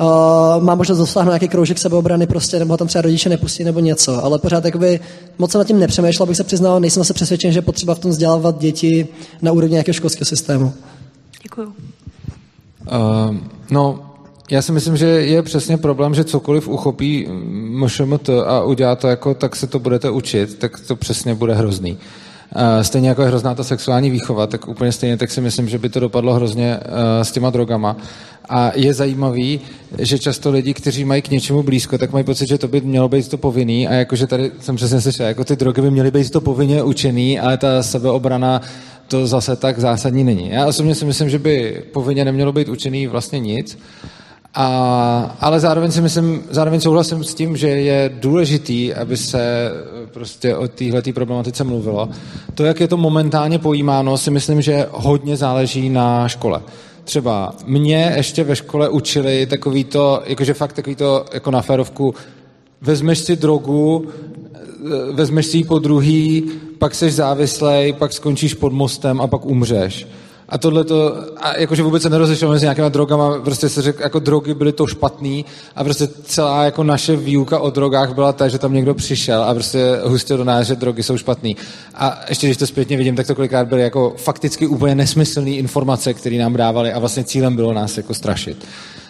[0.00, 4.24] uh, má možnost dosáhnout nějaký kroužek sebeobrany prostě, nebo tam třeba rodiče nepustí nebo něco,
[4.24, 5.00] ale pořád jakoby
[5.38, 7.98] moc jsem nad tím nepřemýšlel, abych se přiznal, nejsem se přesvědčen, že je potřeba v
[7.98, 9.08] tom vzdělávat děti
[9.42, 10.72] na úrovni nějakého školského systému.
[11.42, 11.66] Děkuju.
[11.66, 13.36] Uh,
[13.70, 14.12] no,
[14.50, 19.34] já si myslím, že je přesně problém, že cokoliv uchopí MŠMT a udělá to jako,
[19.34, 21.98] tak se to budete učit, tak to přesně bude hrozný.
[22.82, 25.88] Stejně jako je hrozná ta sexuální výchova, tak úplně stejně tak si myslím, že by
[25.88, 26.80] to dopadlo hrozně
[27.22, 27.96] s těma drogama.
[28.48, 29.60] A je zajímavý,
[29.98, 33.08] že často lidi, kteří mají k něčemu blízko, tak mají pocit, že to by mělo
[33.08, 36.30] být to povinný a jakože tady jsem přesně slyšel, jako ty drogy by měly být
[36.30, 38.62] to povinně učený, ale ta sebeobrana
[39.08, 40.50] to zase tak zásadní není.
[40.50, 43.78] Já osobně si myslím, že by povinně nemělo být učený vlastně nic,
[44.54, 49.70] a, ale zároveň si myslím, zároveň souhlasím s tím, že je důležitý, aby se
[50.12, 52.08] prostě o téhle problematice mluvilo.
[52.54, 56.60] To, jak je to momentálně pojímáno, si myslím, že hodně záleží na škole.
[57.04, 62.14] Třeba mě ještě ve škole učili takový to, jakože fakt takový to, jako na férovku,
[62.80, 64.08] vezmeš si drogu,
[65.12, 70.06] vezmeš si ji po druhý, pak seš závislej, pak skončíš pod mostem a pak umřeš.
[70.52, 74.18] A tohle to, a jakože vůbec se nerozlišujeme mezi nějakýma drogama, prostě se řekl, jako
[74.18, 75.44] drogy byly to špatný
[75.76, 79.54] a prostě celá jako naše výuka o drogách byla ta, že tam někdo přišel a
[79.54, 81.56] prostě hustil do nás, že drogy jsou špatný.
[81.94, 86.14] A ještě když to zpětně vidím, tak to kolikrát byly jako fakticky úplně nesmyslné informace,
[86.14, 88.66] které nám dávali a vlastně cílem bylo nás jako strašit.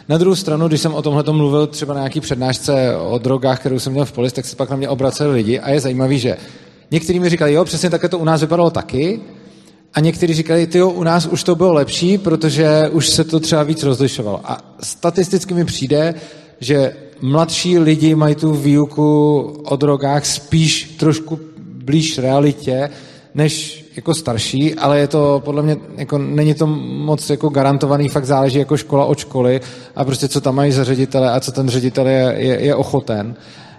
[0.09, 3.78] Na druhou stranu, když jsem o tomhle mluvil třeba na nějaký přednášce o drogách, kterou
[3.78, 6.37] jsem měl v polis, tak se pak na mě obraceli lidi a je zajímavý, že
[6.90, 9.20] někteří mi říkali, jo, přesně také to u nás vypadalo taky,
[9.94, 13.62] a někteří říkali, ty u nás už to bylo lepší, protože už se to třeba
[13.62, 14.40] víc rozlišovalo.
[14.44, 16.14] A statisticky mi přijde,
[16.61, 22.90] že mladší lidi mají tu výuku o drogách spíš trošku blíž realitě,
[23.35, 28.24] než jako starší, ale je to podle mě, jako není to moc jako garantovaný, fakt
[28.24, 29.61] záleží jako škola od školy
[29.96, 33.35] a prostě co tam mají za ředitele a co ten ředitel je, je, je ochoten.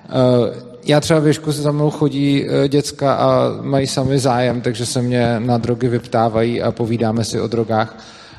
[0.09, 4.85] Uh, já třeba věšku se za mnou chodí e, děcka a mají sami zájem, takže
[4.85, 7.97] se mě na drogy vyptávají a povídáme si o drogách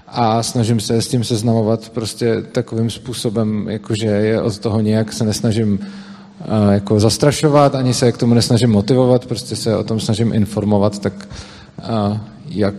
[0.08, 5.24] a snažím se s tím seznamovat prostě takovým způsobem, jakože je od toho nějak se
[5.24, 10.32] nesnažím uh, jako zastrašovat, ani se k tomu nesnažím motivovat, prostě se o tom snažím
[10.32, 11.28] informovat, tak
[11.78, 12.74] uh, jak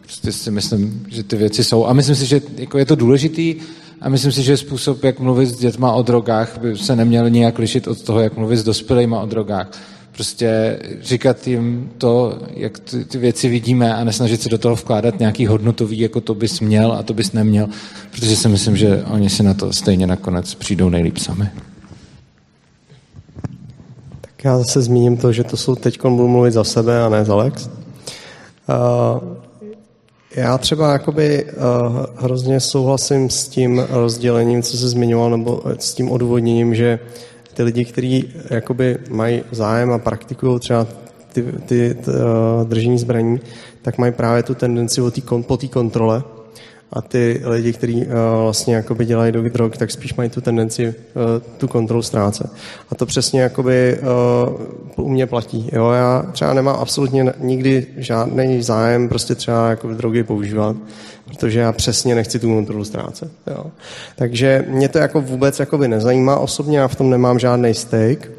[0.00, 1.86] prostě si myslím, že ty věci jsou.
[1.86, 3.54] A myslím si, že jako je to důležitý,
[4.00, 7.58] a myslím si, že způsob, jak mluvit s dětma o drogách, by se neměl nijak
[7.58, 9.70] lišit od toho, jak mluvit s dospělými o drogách.
[10.12, 15.18] Prostě říkat jim to, jak ty, ty věci vidíme a nesnažit se do toho vkládat
[15.18, 17.68] nějaký hodnotový, jako to bys měl a to bys neměl,
[18.10, 21.48] protože si myslím, že oni si na to stejně nakonec přijdou nejlíp sami.
[24.20, 27.24] Tak já zase zmíním to, že to jsou teď budu mluvit za sebe a ne
[27.24, 27.66] za Lex.
[27.66, 29.45] Uh,
[30.36, 36.10] já třeba jakoby uh, hrozně souhlasím s tím rozdělením, co se zmiňoval, nebo s tím
[36.10, 36.98] odvodněním, že
[37.54, 40.86] ty lidi, kteří jakoby mají zájem a praktikují třeba
[41.32, 42.14] ty, ty, uh,
[42.68, 43.40] držení zbraní,
[43.82, 46.22] tak mají právě tu tendenci o tý, po té kontrole,
[46.92, 50.88] a ty lidi, kteří uh, vlastně jakoby dělají do drog, tak spíš mají tu tendenci
[50.88, 50.94] uh,
[51.58, 52.50] tu kontrolu ztrácet.
[52.90, 53.98] A to přesně jakoby
[54.96, 55.70] uh, u mě platí.
[55.72, 55.90] Jo?
[55.90, 60.76] Já třeba nemám absolutně nikdy žádný zájem prostě třeba jako drogy používat,
[61.24, 63.32] protože já přesně nechci tu kontrolu ztrácet.
[63.46, 63.66] Jo?
[64.16, 66.36] Takže mě to jako vůbec jakoby nezajímá.
[66.38, 68.30] Osobně já v tom nemám žádný stake.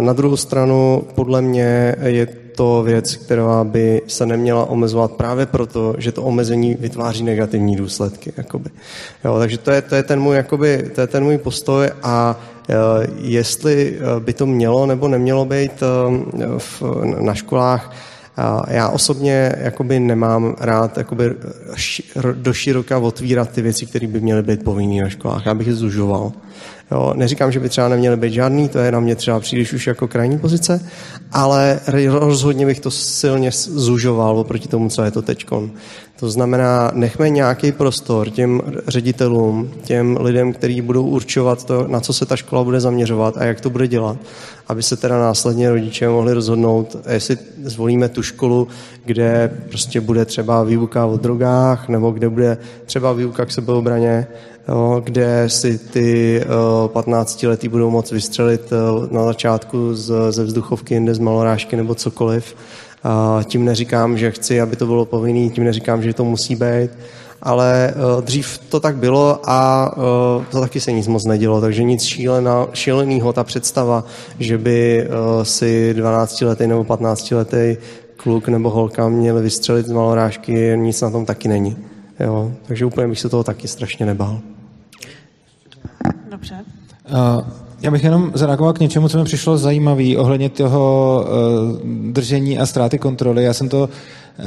[0.00, 5.94] Na druhou stranu, podle mě je to věc, která by se neměla omezovat právě proto,
[5.98, 8.32] že to omezení vytváří negativní důsledky.
[8.36, 8.70] Jakoby.
[9.24, 12.40] Jo, takže to je, to, je ten můj, jakoby, to je ten můj postoj a
[12.68, 12.74] e,
[13.20, 15.86] jestli e, by to mělo nebo nemělo být e,
[16.58, 16.82] v,
[17.20, 17.94] na školách,
[18.68, 21.34] já osobně jakoby nemám rád jakoby
[22.32, 25.46] do široka otvírat ty věci, které by měly být povinné na školách.
[25.46, 26.32] Já bych je zužoval.
[26.90, 29.86] Jo, neříkám, že by třeba neměly být žádný, to je na mě třeba příliš už
[29.86, 30.80] jako krajní pozice,
[31.32, 35.70] ale rozhodně bych to silně zužoval oproti tomu, co je to teďkon.
[36.20, 42.12] To znamená, nechme nějaký prostor těm ředitelům, těm lidem, kteří budou určovat to, na co
[42.12, 44.16] se ta škola bude zaměřovat a jak to bude dělat,
[44.68, 48.68] aby se teda následně rodiče mohli rozhodnout, jestli zvolíme tu školu,
[49.04, 54.26] kde prostě bude třeba výuka o drogách, nebo kde bude třeba výuka k sebeobraně,
[55.04, 56.40] kde si ty
[56.86, 58.70] 15 letý budou moct vystřelit
[59.10, 59.94] na začátku
[60.30, 62.54] ze vzduchovky, jinde z malorážky nebo cokoliv.
[63.44, 66.90] Tím neříkám, že chci, aby to bylo povinný, tím neříkám, že to musí být,
[67.42, 69.90] ale dřív to tak bylo a
[70.50, 74.04] to taky se nic moc nedělo, takže nic šílená, šílenýho, ta představa,
[74.38, 75.08] že by
[75.42, 77.76] si 12-letý nebo 15-letý
[78.16, 81.76] kluk nebo holka měli vystřelit z malorážky, nic na tom taky není.
[82.20, 84.40] Jo, takže úplně bych se toho taky strašně nebál.
[86.42, 86.64] Dobře.
[87.10, 87.48] Uh,
[87.82, 92.66] já bych jenom zareagoval k něčemu, co mi přišlo zajímavé ohledně toho uh, držení a
[92.66, 93.44] ztráty kontroly.
[93.44, 93.88] Já jsem to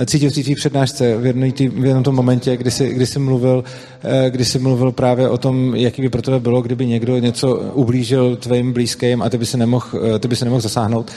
[0.06, 3.64] cítil v té přednášce v, jednom, v jednom tom momentě, kdy jsi, kdy, jsi mluvil,
[4.04, 7.56] uh, kdy jsi mluvil právě o tom, jaký by pro tebe bylo, kdyby někdo něco
[7.56, 9.88] ublížil tvým blízkým a ty by se nemohl,
[10.20, 11.12] ty se nemohl zasáhnout.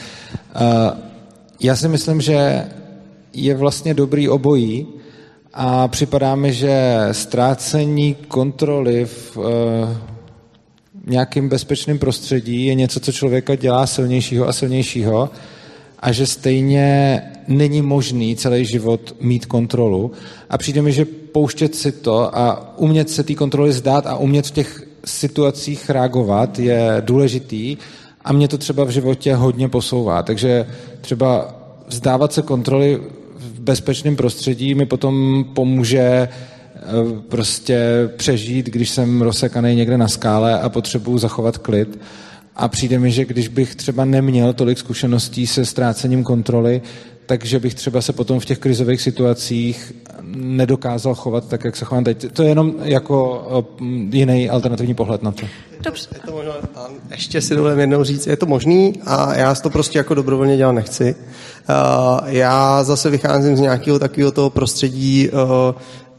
[0.55, 0.61] Uh,
[1.59, 2.65] já si myslím, že
[3.33, 4.87] je vlastně dobrý obojí
[5.53, 9.37] a připadá mi, že ztrácení kontroly v
[11.09, 15.29] nějakým bezpečným prostředí je něco, co člověka dělá silnějšího a silnějšího
[15.99, 20.11] a že stejně není možný celý život mít kontrolu.
[20.49, 24.47] A přijde mi, že pouštět si to a umět se té kontroly zdát a umět
[24.47, 27.77] v těch situacích reagovat je důležitý
[28.25, 30.23] a mě to třeba v životě hodně posouvá.
[30.23, 30.67] Takže
[31.01, 31.55] třeba
[31.87, 33.01] vzdávat se kontroly
[33.35, 36.29] v bezpečném prostředí mi potom pomůže eh,
[37.29, 41.99] prostě přežít, když jsem rozsekaný někde na skále a potřebuju zachovat klid.
[42.55, 46.81] A přijde mi, že když bych třeba neměl tolik zkušeností se ztrácením kontroly,
[47.25, 49.93] takže bych třeba se potom v těch krizových situacích
[50.35, 52.25] nedokázal chovat tak, jak se chovám teď.
[52.33, 53.47] To je jenom jako
[53.81, 53.85] eh,
[54.17, 55.45] jiný alternativní pohled na to.
[55.81, 56.07] Dobře.
[56.13, 59.69] Je to možná, a ještě si dovolím jednou říct, je to možný a já to
[59.69, 61.15] prostě jako dobrovolně dělat nechci.
[61.69, 65.29] Uh, já zase vycházím z nějakého takového toho prostředí,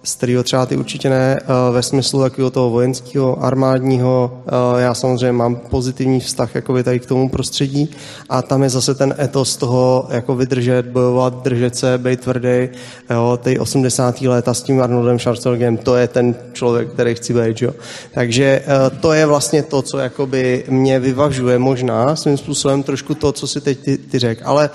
[0.03, 4.43] z kterého třeba ty určitě ne, eh, ve smyslu takového toho vojenského, armádního.
[4.47, 7.91] Eh, já samozřejmě mám pozitivní vztah jakoby tady k tomu prostředí
[8.29, 12.69] a tam je zase ten etos toho jako vydržet, bojovat, držet se, být tvrdý.
[13.11, 14.21] Jo, ty 80.
[14.29, 17.63] léta s tím Arnoldem Schwarzeneggerem, to je ten člověk, který chci být.
[17.63, 17.73] Jo.
[18.15, 23.33] Takže eh, to je vlastně to, co jakoby mě vyvažuje možná svým způsobem trošku to,
[23.33, 24.39] co si teď ty, ty řek.
[24.45, 24.71] Ale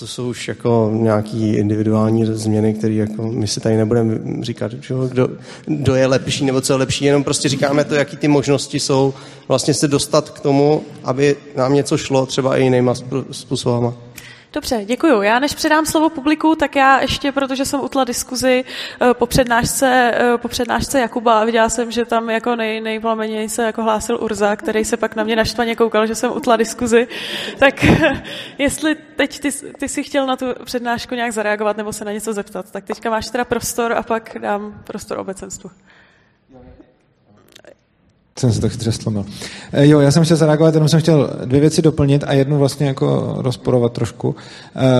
[0.00, 4.94] to jsou už jako nějaký individuální změny, které jako my si tady nebudeme říkat, že,
[5.08, 5.28] kdo,
[5.66, 9.14] kdo je lepší nebo co je lepší, jenom prostě říkáme to, jaký ty možnosti jsou
[9.48, 12.94] vlastně se dostat k tomu, aby nám něco šlo třeba i jinýma
[13.30, 13.94] způsobama.
[14.52, 15.22] Dobře, děkuju.
[15.22, 18.64] Já než předám slovo publiku, tak já ještě, protože jsem utla diskuzi
[19.00, 23.62] eh, po přednášce, eh, po přednášce Jakuba viděla jsem, že tam jako nej, nejplameněji se
[23.62, 27.08] jako hlásil Urza, který se pak na mě naštvaně koukal, že jsem utla diskuzi.
[27.58, 27.84] Tak
[28.58, 32.32] jestli teď ty, ty si chtěl na tu přednášku nějak zareagovat nebo se na něco
[32.32, 35.70] zeptat, tak teďka máš teda prostor a pak dám prostor obecenstvu
[38.40, 39.24] jsem se to chytře slomil.
[39.72, 42.86] E, jo, já jsem chtěl zareagovat, jenom jsem chtěl dvě věci doplnit a jednu vlastně
[42.86, 44.36] jako rozporovat trošku.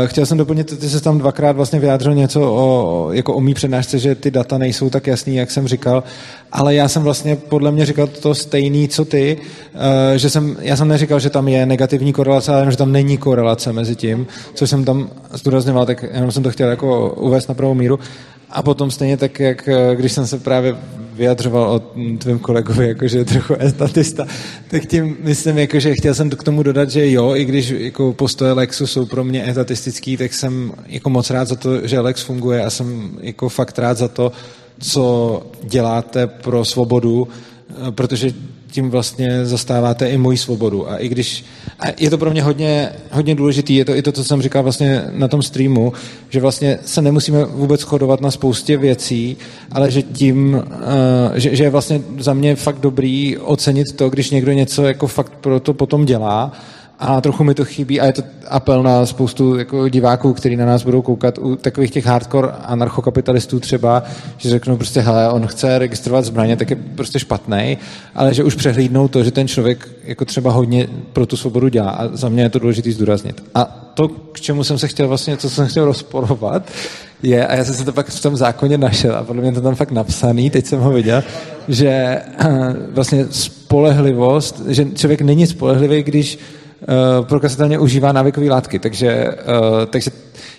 [0.05, 3.55] E, chtěl jsem doplnit, ty se tam dvakrát vlastně vyjádřil něco o, jako o mý
[3.55, 6.03] přednášce, že ty data nejsou tak jasný, jak jsem říkal,
[6.53, 9.37] ale já jsem vlastně podle mě říkal to stejný, co ty,
[10.15, 12.93] e, že jsem, já jsem neříkal, že tam je negativní korelace, ale jenom, že tam
[12.93, 17.49] není korelace mezi tím, co jsem tam zdůrazňoval, tak jenom jsem to chtěl jako uvést
[17.49, 17.99] na pravou míru.
[18.53, 20.77] A potom stejně tak, jak když jsem se právě
[21.21, 21.83] vyjadřoval o
[22.19, 24.27] tvém kolegovi, jakože je trochu estatista,
[24.71, 28.53] tak tím myslím, jakože chtěl jsem k tomu dodat, že jo, i když jako postoje
[28.53, 32.65] Lexu jsou pro mě etatistický, tak jsem jako moc rád za to, že Lex funguje
[32.65, 34.33] a jsem jako fakt rád za to,
[34.79, 35.03] co
[35.63, 37.29] děláte pro svobodu,
[37.91, 38.33] protože
[38.71, 40.91] tím vlastně zastáváte i moji svobodu.
[40.91, 41.45] A i když,
[41.81, 44.63] a je to pro mě hodně, hodně důležitý, je to i to, co jsem říkal
[44.63, 45.93] vlastně na tom streamu,
[46.29, 49.37] že vlastně se nemusíme vůbec chodovat na spoustě věcí,
[49.73, 50.63] ale že tím, uh,
[51.35, 55.33] že, že je vlastně za mě fakt dobrý ocenit to, když někdo něco jako fakt
[55.41, 56.53] pro to potom dělá
[57.01, 60.67] a trochu mi to chybí a je to apel na spoustu jako diváků, kteří na
[60.67, 64.03] nás budou koukat u takových těch hardcore anarchokapitalistů třeba,
[64.37, 67.79] že řeknou prostě, hele, on chce registrovat zbraně, tak je prostě špatný,
[68.15, 71.91] ale že už přehlídnou to, že ten člověk jako třeba hodně pro tu svobodu dělá
[71.91, 73.43] a za mě je to důležité zdůraznit.
[73.55, 76.63] A to, k čemu jsem se chtěl vlastně, co jsem chtěl rozporovat,
[77.23, 79.61] je, a já jsem se to pak v tom zákoně našel a podle mě to
[79.61, 81.23] tam fakt napsaný, teď jsem ho viděl,
[81.69, 82.23] že
[82.93, 86.39] vlastně spolehlivost, že člověk není spolehlivý, když
[86.81, 88.79] uh, prokazatelně užívá návykové látky.
[88.79, 90.11] Takže, uh, takže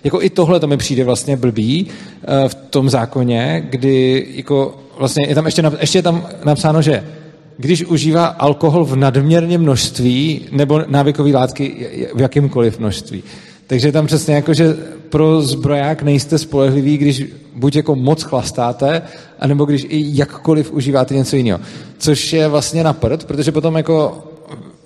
[0.03, 5.27] jako i tohle to mi přijde vlastně blbý uh, v tom zákoně, kdy jako vlastně
[5.27, 7.03] je tam ještě, ještě je tam napsáno, že
[7.57, 13.23] když užívá alkohol v nadměrně množství nebo návykové látky v jakýmkoliv množství.
[13.67, 14.75] Takže tam přesně jako, že
[15.09, 19.01] pro zbroják nejste spolehlivý, když buď jako moc chlastáte,
[19.39, 21.59] anebo když i jakkoliv užíváte něco jiného.
[21.97, 24.23] Což je vlastně na prd, protože potom jako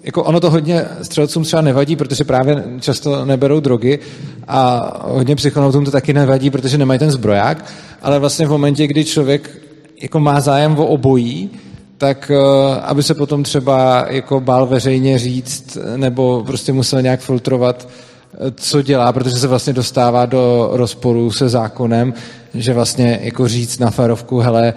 [0.05, 3.99] jako ono to hodně střelcům třeba nevadí, protože právě často neberou drogy
[4.47, 7.65] a hodně psychonautům to taky nevadí, protože nemají ten zbroják,
[8.01, 9.61] ale vlastně v momentě, kdy člověk
[10.01, 11.49] jako má zájem o obojí,
[11.97, 17.87] tak eh, aby se potom třeba jako bál veřejně říct nebo prostě musel nějak filtrovat,
[18.33, 22.13] eh, co dělá, protože se vlastně dostává do rozporu se zákonem,
[22.53, 24.73] že vlastně jako říct na férovku, hele,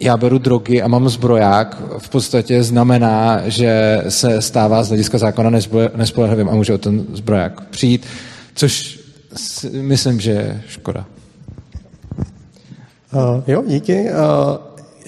[0.00, 5.50] já beru drogy a mám zbroják, v podstatě znamená, že se stává z hlediska zákona
[5.96, 8.06] nespolehlivým a může o ten zbroják přijít,
[8.54, 9.00] což
[9.72, 11.06] myslím, že je škoda.
[13.12, 14.04] Uh, jo, díky.
[14.10, 14.56] Uh,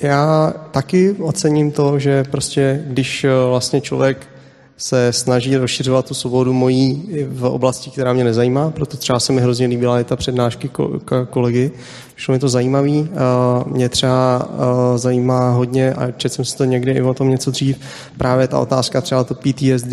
[0.03, 4.27] já taky ocením to, že prostě, když uh, vlastně člověk
[4.79, 9.41] se snaží rozšiřovat tu svobodu mojí v oblasti, která mě nezajímá, proto třeba se mi
[9.41, 10.71] hrozně líbila i ta přednášky
[11.31, 11.71] kolegy.
[12.17, 13.09] Šlo mi to zajímavý.
[13.67, 14.49] Mě třeba
[14.97, 17.77] zajímá hodně, a četl jsem si to někdy i o tom něco dřív,
[18.19, 19.93] právě ta otázka třeba to PTSD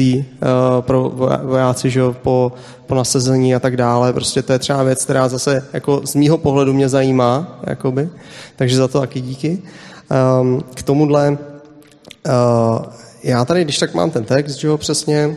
[0.82, 1.12] pro
[1.44, 2.52] vojáci, že po,
[2.86, 4.14] po nasazení a tak dále.
[4.14, 8.10] Prostě to je třeba věc, která zase jako z mýho pohledu mě zajímá, jakoby.
[8.56, 9.62] takže za to taky díky.
[10.10, 11.38] Ehm, k tomuhle
[13.26, 15.36] já tady, když tak mám ten text, že jo, přesně,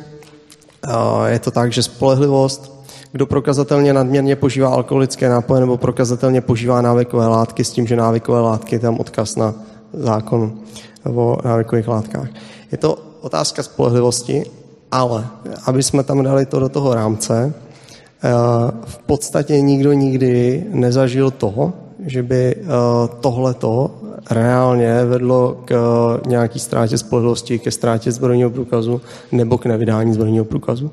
[1.27, 2.73] je to tak, že spolehlivost,
[3.13, 8.41] kdo prokazatelně nadměrně požívá alkoholické nápoje nebo prokazatelně požívá návykové látky s tím, že návykové
[8.41, 9.55] látky je tam odkaz na
[9.93, 10.59] zákon
[11.05, 12.29] o návykových látkách.
[12.73, 14.45] Je to otázka spolehlivosti,
[14.91, 15.27] ale
[15.67, 17.55] aby jsme tam dali to do toho rámce,
[18.85, 21.73] v podstatě nikdo nikdy nezažil toho,
[22.07, 22.57] že by
[23.21, 23.91] tohleto
[24.31, 29.01] reálně vedlo k eh, nějaký ztrátě spolehlivosti, ke ztrátě zbrojního průkazu
[29.33, 30.91] nebo k nevydání zbrojního průkazu?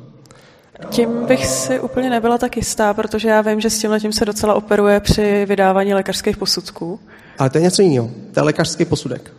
[0.89, 4.25] Tím bych si úplně nebyla tak jistá, protože já vím, že s tímhle tím se
[4.25, 6.99] docela operuje při vydávání lékařských posudků.
[7.39, 8.09] Ale to je něco jiného.
[8.33, 9.31] To je lékařský posudek.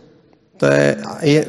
[0.57, 1.45] To je, je,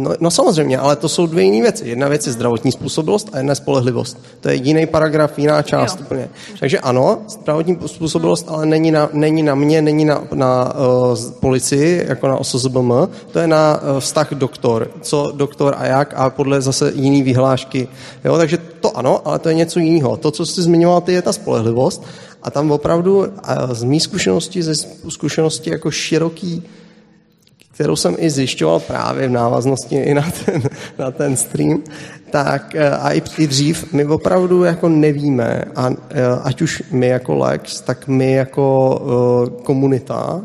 [0.00, 1.88] No, no samozřejmě, ale to jsou dvě jiné věci.
[1.88, 4.18] Jedna věc je zdravotní způsobilost a jedna je spolehlivost.
[4.40, 6.04] To je jiný paragraf, jiná část jo.
[6.04, 6.28] úplně.
[6.60, 12.04] Takže ano, zdravotní způsobilost, ale není na, není na mě, není na, na uh, policii,
[12.08, 12.92] jako na OSZBM,
[13.32, 14.90] to je na uh, vztah doktor.
[15.00, 17.88] Co doktor a jak a podle zase jiný vyhlášky.
[18.24, 20.16] Jo, takže to ano, ale to je něco jiného.
[20.16, 22.04] To, co jsi zmiňoval, ty je ta spolehlivost
[22.42, 23.26] a tam opravdu uh,
[23.72, 24.74] z mý zkušenosti, ze
[25.08, 26.62] zkušenosti jako široký
[27.72, 30.62] kterou jsem i zjišťoval právě v návaznosti i na ten,
[30.98, 31.82] na ten stream,
[32.30, 37.06] tak eh, a i, i dřív, my opravdu jako nevíme, a, eh, ať už my
[37.06, 40.40] jako Lex, tak my jako uh, komunita,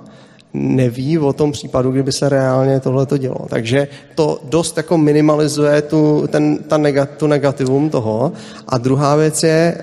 [0.53, 3.45] neví o tom případu, kdyby se reálně tohle to dělo.
[3.49, 8.32] Takže to dost jako minimalizuje tu, ten, ta negat, tu negativum toho.
[8.67, 9.78] A druhá věc je,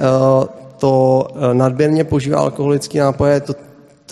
[0.79, 3.55] to nadměrně požívá alkoholický nápoje, to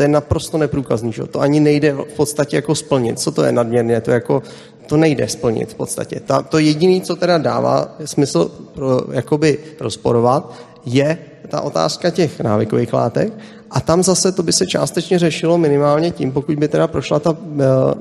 [0.01, 1.13] to je naprosto neprůkazný.
[1.13, 1.29] Že?
[1.29, 3.21] To ani nejde v podstatě jako splnit.
[3.21, 4.01] Co to je nadměrně?
[4.01, 4.43] To, jako,
[4.87, 6.21] to nejde splnit v podstatě.
[6.25, 12.93] Ta, to jediné, co teda dává smysl pro, jakoby rozporovat, je ta otázka těch návykových
[12.93, 13.33] látek
[13.71, 17.31] a tam zase to by se částečně řešilo minimálně tím, pokud by teda prošla ta
[17.31, 17.37] uh,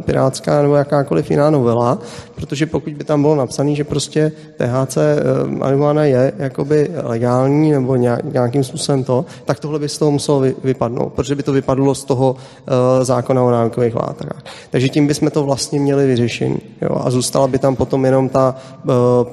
[0.06, 2.00] pirátská nebo jakákoliv jiná novela,
[2.36, 7.96] protože pokud by tam bylo napsané, že prostě THC eh, marihuana je jakoby legální nebo
[8.24, 11.96] nějakým způsobem to, tak tohle by z toho muselo vy, vypadnout, protože by to vypadlo
[11.96, 14.44] z toho uh, zákona o návykových látkách.
[14.70, 16.60] Takže tím bychom to vlastně měli vyřešení.
[16.82, 17.02] Jo?
[17.04, 18.56] A zůstala by tam potom jenom ta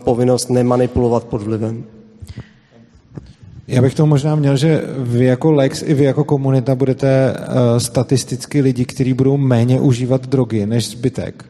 [0.04, 1.95] povinnost nemanipulovat pod vlivem.
[3.68, 7.78] Já bych to možná měl, že vy jako Lex i vy jako komunita budete uh,
[7.78, 11.44] statisticky lidi, kteří budou méně užívat drogy než zbytek.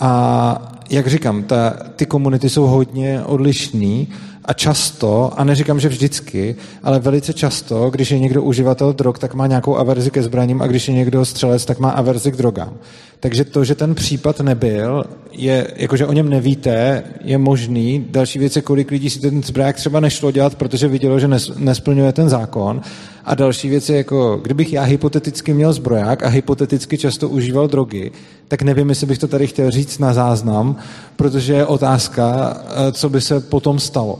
[0.00, 4.08] A jak říkám, ta, ty komunity jsou hodně odlišný
[4.44, 9.34] a často, a neříkám, že vždycky, ale velice často, když je někdo uživatel drog, tak
[9.34, 12.74] má nějakou averzi ke zbraním a když je někdo střelec, tak má averzi k drogám.
[13.20, 18.06] Takže to, že ten případ nebyl, je, jakože o něm nevíte, je možný.
[18.10, 22.12] Další věc je, kolik lidí si ten zbraják třeba nešlo dělat, protože vidělo, že nesplňuje
[22.12, 22.80] ten zákon.
[23.24, 28.12] A další věc je, jako, kdybych já hypoteticky měl zbroják a hypoteticky často užíval drogy,
[28.48, 30.76] tak nevím, jestli bych to tady chtěl říct na záznam,
[31.16, 34.18] protože je otázka, eh, co by se potom stalo.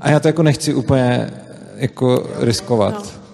[0.00, 1.30] A já to jako nechci úplně
[1.76, 2.94] jako riskovat.
[2.94, 3.26] No.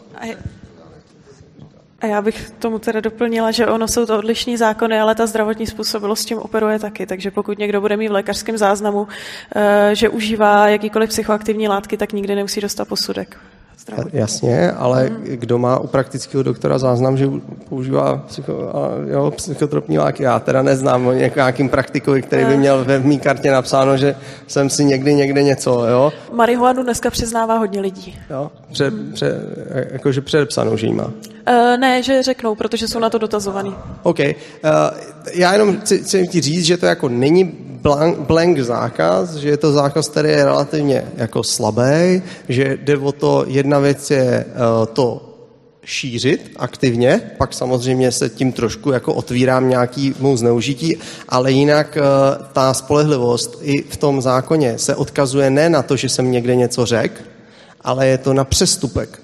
[2.03, 5.67] A já bych tomu teda doplnila, že ono jsou to odlišní zákony, ale ta zdravotní
[5.67, 7.07] způsobilost s tím operuje taky.
[7.07, 9.09] Takže pokud někdo bude mít v lékařském záznamu,
[9.57, 13.37] eh, že užívá jakýkoliv psychoaktivní látky, tak nikdy nemusí dostat posudek.
[13.83, 14.21] Zdravotní.
[14.21, 15.25] Jasně, ale hmm.
[15.25, 17.29] kdo má u praktického doktora záznam, že
[17.69, 18.73] používá psycho,
[19.07, 23.51] jo, psychotropní láky, já teda neznám o nějakým praktikovi, který by měl ve mý kartě
[23.51, 24.17] napsáno, že
[24.47, 26.13] jsem si někdy někde něco, jo.
[26.33, 28.19] Marihuanu dneska přiznává hodně lidí.
[28.31, 29.41] Jo, pře, pře,
[29.91, 31.05] jakože předepsanou, že jí má.
[31.05, 33.75] Uh, ne, že řeknou, protože jsou na to dotazovaný.
[34.03, 34.19] OK.
[34.19, 34.25] Uh,
[35.33, 39.57] já jenom chci, chci ti říct, že to jako není blank, blank zákaz, že je
[39.57, 44.87] to zákaz, který je relativně jako slabý, že jde o to, jedna věc je uh,
[44.87, 45.29] to
[45.85, 50.97] šířit aktivně, pak samozřejmě se tím trošku jako otvírám nějakýmu zneužití,
[51.29, 56.09] ale jinak uh, ta spolehlivost i v tom zákoně se odkazuje ne na to, že
[56.09, 57.23] jsem někde něco řekl,
[57.81, 59.22] ale je to na přestupek.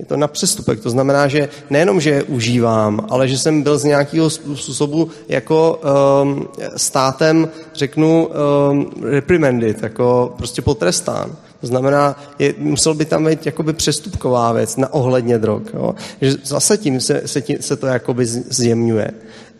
[0.00, 0.80] Je to na přestupek.
[0.80, 5.80] To znamená, že nejenom, že je užívám, ale že jsem byl z nějakého způsobu jako
[6.24, 11.36] um, státem, řeknu, um, reprimanded, jako prostě potrestán.
[11.60, 15.62] To znamená, je, musel by tam být jakoby přestupková věc na ohledně drog.
[15.74, 15.94] Jo?
[16.20, 19.10] Že zase tím se, se, tím, se to jakoby zjemňuje.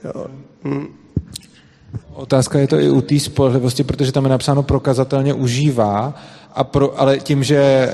[0.04, 0.26] Jo?
[0.64, 0.86] Hm.
[2.14, 6.14] Otázka je to i u té spolehlivosti, protože tam je napsáno prokazatelně užívá,
[6.54, 7.92] a pro, ale tím, že...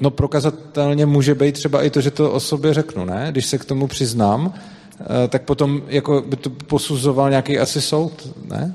[0.00, 3.28] No prokazatelně může být třeba i to, že to o sobě řeknu, ne?
[3.30, 4.54] Když se k tomu přiznám,
[5.00, 8.74] eh, tak potom jako by to posuzoval nějaký asi soud, ne?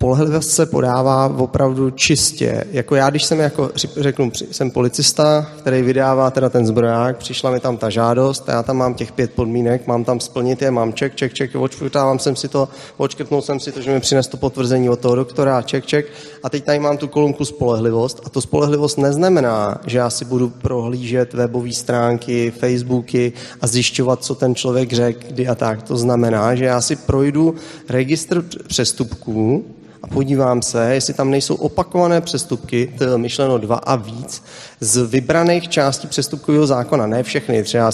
[0.00, 2.64] Spolehlivost se podává opravdu čistě.
[2.70, 7.60] Jako já, když jsem jako, řeknu, jsem policista, který vydává teda ten zbroják, přišla mi
[7.60, 11.14] tam ta žádost, já tam mám těch pět podmínek, mám tam splnit je, mám ček,
[11.14, 14.88] ček, ček, očkrtávám jsem si to, očkrtnul jsem si to, že mi přines to potvrzení
[14.88, 16.06] od toho doktora, ček, ček,
[16.42, 20.48] a teď tady mám tu kolonku spolehlivost a to spolehlivost neznamená, že já si budu
[20.48, 25.82] prohlížet webové stránky, Facebooky a zjišťovat, co ten člověk řekl, kdy a tak.
[25.82, 27.54] To znamená, že já si projdu
[27.88, 29.64] registr přestupků,
[30.02, 34.42] a podívám se, jestli tam nejsou opakované přestupky, myšleno dva a víc,
[34.80, 37.90] z vybraných částí přestupkového zákona, ne všechny, třeba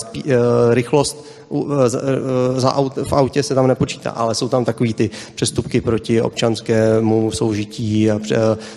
[0.70, 1.45] rychlost Eh, eh,
[2.56, 7.30] za aut, v autě se tam nepočítá, ale jsou tam takový ty přestupky proti občanskému
[7.30, 8.20] soužití, a,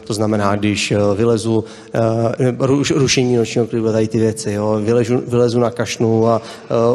[0.04, 1.64] to znamená, když eh, vylezu
[2.96, 6.42] rušení nočního klidu, tady ty věci, jo, vylezu, vylezu na kašnu a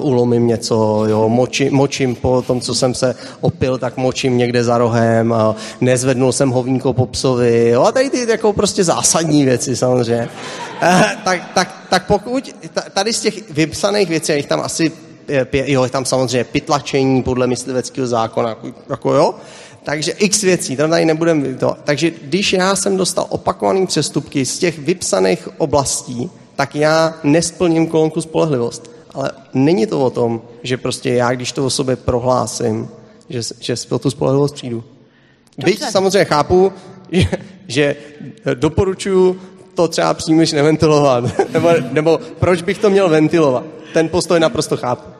[0.00, 4.78] ulomím něco, jo, moči, močím po tom, co jsem se opil, tak močím někde za
[4.78, 9.76] rohem, a nezvednul jsem hovínko po psovi, jo, a tady ty jako prostě zásadní věci
[9.76, 10.28] samozřejmě.
[11.24, 12.54] tak, tak, tak pokud
[12.92, 14.92] tady z těch vypsaných věcí, jich tam asi
[15.52, 19.34] jo, je tam samozřejmě pytlačení podle mysliveckého zákona, jako, jako jo,
[19.82, 21.76] takže x věcí, tam tady nebudeme to.
[21.84, 28.20] Takže když já jsem dostal opakovaný přestupky z těch vypsaných oblastí, tak já nesplním kolonku
[28.20, 28.90] spolehlivost.
[29.14, 32.88] Ale není to o tom, že prostě já, když to o sobě prohlásím,
[33.28, 34.84] že, že o tu spolehlivost přijdu.
[35.58, 35.72] Dobře.
[35.72, 36.72] Byť samozřejmě chápu,
[37.12, 37.28] že,
[37.68, 37.96] že
[38.54, 39.40] doporučuji
[39.74, 41.24] to třeba příliš neventilovat.
[41.52, 43.64] nebo, nebo proč bych to měl ventilovat?
[43.92, 45.14] Ten postoj naprosto chápu.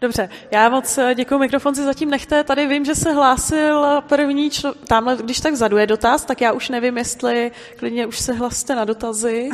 [0.00, 2.44] Dobře, já moc eh, děkuji, mikrofon si zatím nechte.
[2.44, 4.74] Tady vím, že se hlásil první, člo...
[4.86, 8.74] tamhle, když tak vzadu je dotaz, tak já už nevím, jestli klidně už se hlaste
[8.74, 9.50] na dotazy.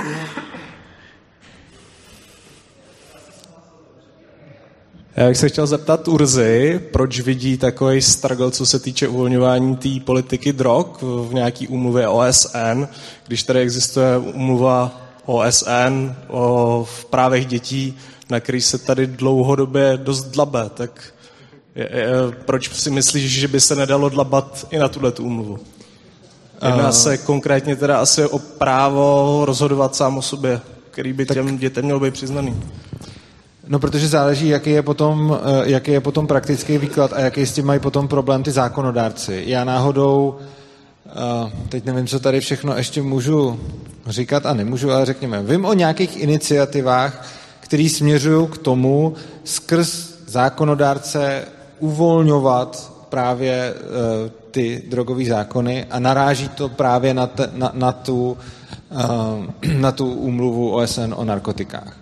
[5.19, 9.89] Já bych se chtěl zeptat Urzy, proč vidí takový struggle, co se týče uvolňování té
[10.05, 12.87] politiky drog v nějaký úmluvě OSN,
[13.27, 17.99] když tady existuje úmluva OSN o v právech dětí,
[18.31, 21.13] na který se tady dlouhodobě dost dlabe, tak
[21.75, 22.07] je, je,
[22.45, 25.59] proč si myslíš, že by se nedalo dlabat i na tuhle úmluvu?
[26.67, 30.61] Jedná se konkrétně teda asi o právo rozhodovat sám o sobě,
[30.91, 31.35] který by tak...
[31.35, 32.57] těm dětem měl být přiznaný.
[33.69, 37.53] No, protože záleží, jaký je, potom, eh, jaký je potom praktický výklad a jaký s
[37.53, 39.43] tím mají potom problém ty zákonodárci.
[39.47, 40.39] Já náhodou,
[41.07, 43.61] eh, teď nevím, co tady všechno ještě můžu
[44.07, 47.27] říkat a nemůžu, ale řekněme, vím o nějakých iniciativách,
[47.61, 49.15] které směřují k tomu
[49.45, 51.45] skrz zákonodárce
[51.79, 53.75] uvolňovat právě e,
[54.51, 58.37] ty drogové zákony a naráží to právě na, te, na, na, tu,
[59.79, 61.97] na tu úmluvu OSN o narkotikách.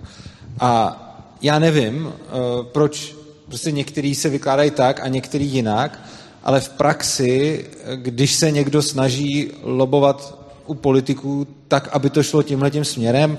[0.60, 1.02] A
[1.42, 2.30] já nevím, e,
[2.62, 3.16] proč
[3.46, 6.00] prostě některý se vykládají tak a některý jinak,
[6.44, 7.64] ale v praxi,
[7.96, 13.38] když se někdo snaží lobovat u politiků tak, aby to šlo tímhle tím směrem,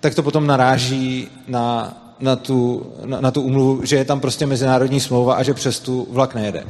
[0.00, 4.46] tak to potom naráží na, na, tu, na, na tu umluvu, že je tam prostě
[4.46, 6.64] mezinárodní smlouva a že přes tu vlak nejede.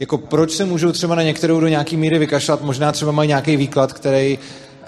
[0.00, 3.56] Jako proč se můžou třeba na některou do nějaký míry vykašlat, možná třeba mají nějaký
[3.56, 4.38] výklad, který,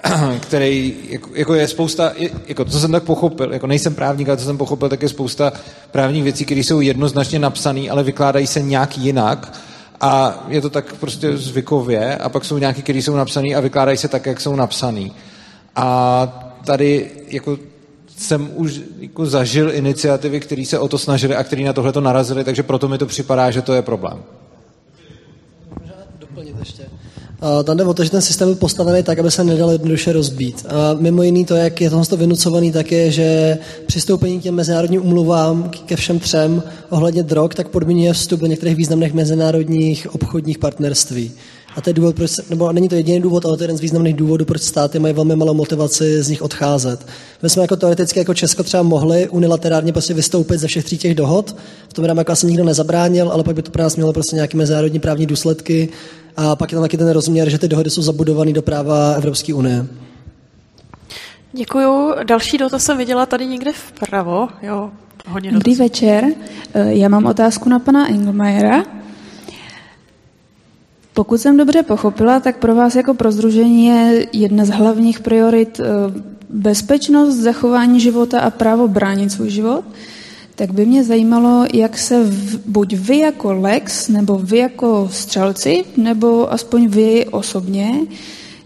[0.39, 2.13] který jako, jako je spousta,
[2.47, 5.53] jako to jsem tak pochopil, jako nejsem právník, ale to jsem pochopil, tak je spousta
[5.91, 9.59] právních věcí, které jsou jednoznačně napsané, ale vykládají se nějak jinak
[10.01, 13.97] a je to tak prostě zvykově a pak jsou nějaké, které jsou napsané a vykládají
[13.97, 15.09] se tak, jak jsou napsané.
[15.75, 16.27] A
[16.65, 17.57] tady jako
[18.17, 22.01] jsem už jako zažil iniciativy, které se o to snažili a které na tohle to
[22.01, 24.23] narazili, takže proto mi to připadá, že to je problém.
[26.19, 26.83] Doplnit ještě.
[27.63, 30.65] Tam jde o to, že ten systém je postavený tak, aby se nedal jednoduše rozbít.
[30.69, 35.05] A mimo jiný to, jak je tohle vynucovaný, tak je, že přistoupení k těm mezinárodním
[35.05, 41.31] umluvám ke všem třem ohledně drog, tak podmíně vstup do některých významných mezinárodních obchodních partnerství.
[41.75, 43.81] A to je důvod, proč, nebo není to jediný důvod, ale to je jeden z
[43.81, 46.99] významných důvodů, proč státy mají velmi malou motivaci z nich odcházet.
[47.43, 51.15] My jsme jako teoreticky jako Česko třeba mohli unilaterálně prostě vystoupit ze všech tří těch
[51.15, 51.55] dohod,
[51.89, 54.35] v tom nám jako asi nikdo nezabránil, ale pak by to pro nás mělo prostě
[54.35, 55.89] nějaké mezinárodní právní důsledky
[56.37, 59.53] a pak je tam taky ten rozměr, že ty dohody jsou zabudované do práva Evropské
[59.53, 59.85] unie.
[61.53, 62.13] Děkuju.
[62.23, 64.47] Další dotaz jsem viděla tady někde vpravo.
[64.61, 64.91] Jo,
[65.27, 65.83] hodně Dobrý dotazů.
[65.83, 66.23] večer.
[66.73, 68.83] Eh, Já mám otázku na pana Engelmajera.
[71.13, 75.79] Pokud jsem dobře pochopila, tak pro vás jako pro združení je jedna z hlavních priorit
[75.79, 75.83] eh,
[76.49, 79.85] bezpečnost, zachování života a právo bránit svůj život.
[80.57, 85.85] Tak by mě zajímalo, jak se v, buď vy jako Lex, nebo vy jako střelci,
[85.97, 87.93] nebo aspoň vy osobně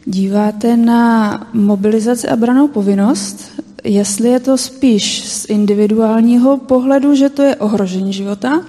[0.05, 7.41] díváte na mobilizaci a branou povinnost, jestli je to spíš z individuálního pohledu, že to
[7.41, 8.63] je ohrožení života,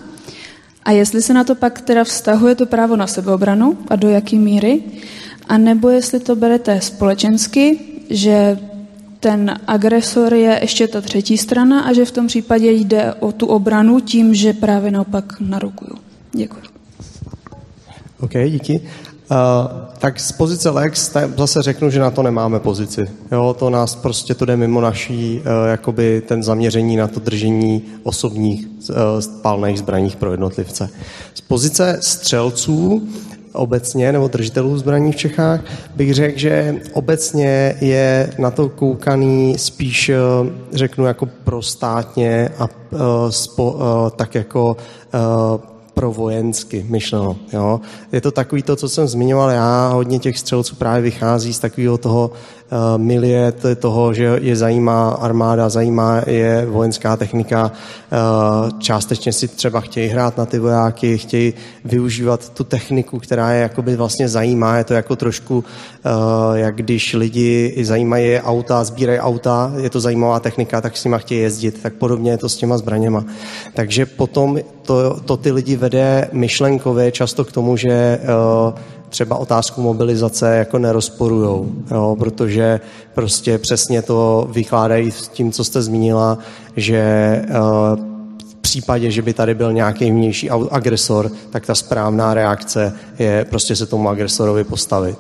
[0.85, 4.39] a jestli se na to pak teda vztahuje to právo na sebeobranu a do jaký
[4.39, 4.83] míry,
[5.49, 8.59] a nebo jestli to berete společensky, že
[9.23, 13.47] ten agresor je ještě ta třetí strana a že v tom případě jde o tu
[13.47, 15.97] obranu tím, že právě naopak narukuju.
[16.33, 16.63] Děkuji.
[18.21, 18.81] OK, díky.
[19.31, 19.39] Uh,
[19.99, 23.09] tak z pozice Lex zase řeknu, že na to nemáme pozici.
[23.33, 27.83] Jo, to nás prostě to jde mimo naší, uh, jakoby ten zaměření na to držení
[28.03, 28.97] osobních uh,
[29.43, 30.91] palných zbraních pro jednotlivce.
[31.35, 33.09] Z pozice střelců
[33.53, 35.61] obecně, nebo držitelů zbraní v Čechách,
[35.97, 40.17] bych řekl, že obecně je na to koukaný spíš, eh,
[40.73, 42.99] řeknu, jako prostátně a uh,
[43.31, 44.77] spo, uh, tak jako
[45.95, 47.37] pro vojensky myšleno.
[47.53, 47.81] Jo?
[48.13, 51.99] Je to takový to, co jsem zmiňoval já, hodně těch střelců právě vychází z takového
[51.99, 52.31] toho
[52.97, 59.49] milie, to je toho, že je zajímá armáda, zajímá je vojenská technika, uh, částečně si
[59.49, 61.55] třeba chtějí hrát na ty vojáky, chtějí
[61.85, 65.65] využívat tu techniku, která je jakoby vlastně zajímá, je to jako trošku, uh,
[66.55, 71.41] jak když lidi zajímají auta, sbírají auta, je to zajímavá technika, tak s nima chtějí
[71.41, 73.25] jezdit, tak podobně je to s těma zbraněma.
[73.75, 78.19] Takže potom to, to ty lidi vede myšlenkově často k tomu, že
[79.13, 82.81] třeba otázku mobilizace jako nerozporujou, jo, protože
[83.15, 86.39] prostě přesně to vykládají s tím, co jste zmínila,
[86.77, 87.03] že
[87.49, 88.05] uh,
[88.51, 93.77] v případě, že by tady byl nějaký vnější agresor, tak ta správná reakce je prostě
[93.77, 95.19] se tomu agresorovi postavit.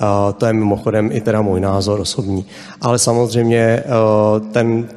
[0.00, 2.46] Uh, to je mimochodem i teda můj názor osobní.
[2.80, 4.88] Ale samozřejmě uh, ten,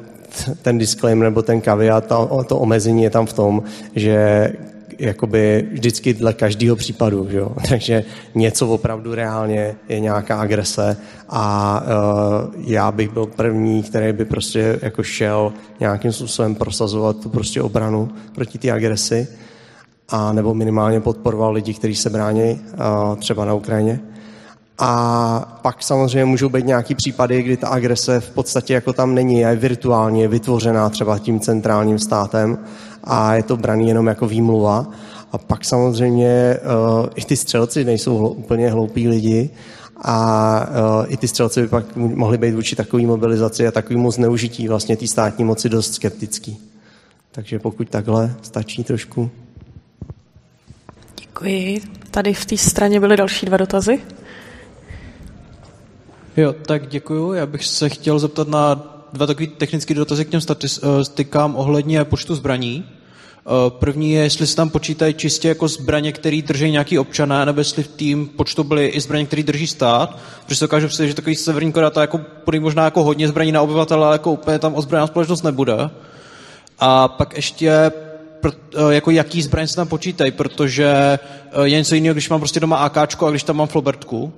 [0.62, 3.62] ten disclaimer nebo ten kaviat, to, to omezení je tam v tom,
[3.94, 4.48] že
[4.98, 7.52] jakoby vždycky dle každého případu, že jo?
[7.68, 10.96] takže něco opravdu reálně je nějaká agrese
[11.28, 17.28] a uh, já bych byl první, který by prostě jako šel nějakým způsobem prosazovat tu
[17.28, 19.28] prostě obranu proti té agresi
[20.08, 24.00] a nebo minimálně podporoval lidi, kteří se brání uh, třeba na Ukrajině.
[24.78, 29.40] A pak samozřejmě můžou být nějaký případy, kdy ta agrese v podstatě jako tam není,
[29.40, 32.58] je virtuálně vytvořená třeba tím centrálním státem
[33.08, 34.86] a je to braný jenom jako výmluva.
[35.32, 36.58] A pak samozřejmě
[37.00, 39.50] uh, i ty střelci nejsou hlou, úplně hloupí lidi
[40.02, 40.66] a
[41.00, 44.96] uh, i ty střelci by pak mohli být vůči takové mobilizaci a takovému zneužití vlastně
[44.96, 46.58] té státní moci dost skeptický.
[47.32, 49.30] Takže pokud takhle stačí trošku.
[51.20, 51.80] Děkuji.
[52.10, 54.00] Tady v té straně byly další dva dotazy.
[56.36, 57.32] Jo, tak děkuju.
[57.32, 58.74] Já bych se chtěl zeptat na
[59.12, 62.84] dva takové technické dotazy k těm statistikám ohledně počtu zbraní.
[63.68, 67.82] První je, jestli se tam počítají čistě jako zbraně, které drží nějaký občané, nebo jestli
[67.82, 70.18] v tým počtu byly i zbraně, které drží stát.
[70.44, 73.62] Protože si dokážu že takový severní Korea to jako bude možná jako hodně zbraní na
[73.62, 75.74] obyvatele, ale jako úplně tam ozbrojená společnost nebude.
[76.78, 77.92] A pak ještě
[78.90, 81.18] jako jaký zbraně se tam počítají, protože
[81.62, 84.32] je něco jiného, když mám prostě doma AKčko a když tam mám flobertku,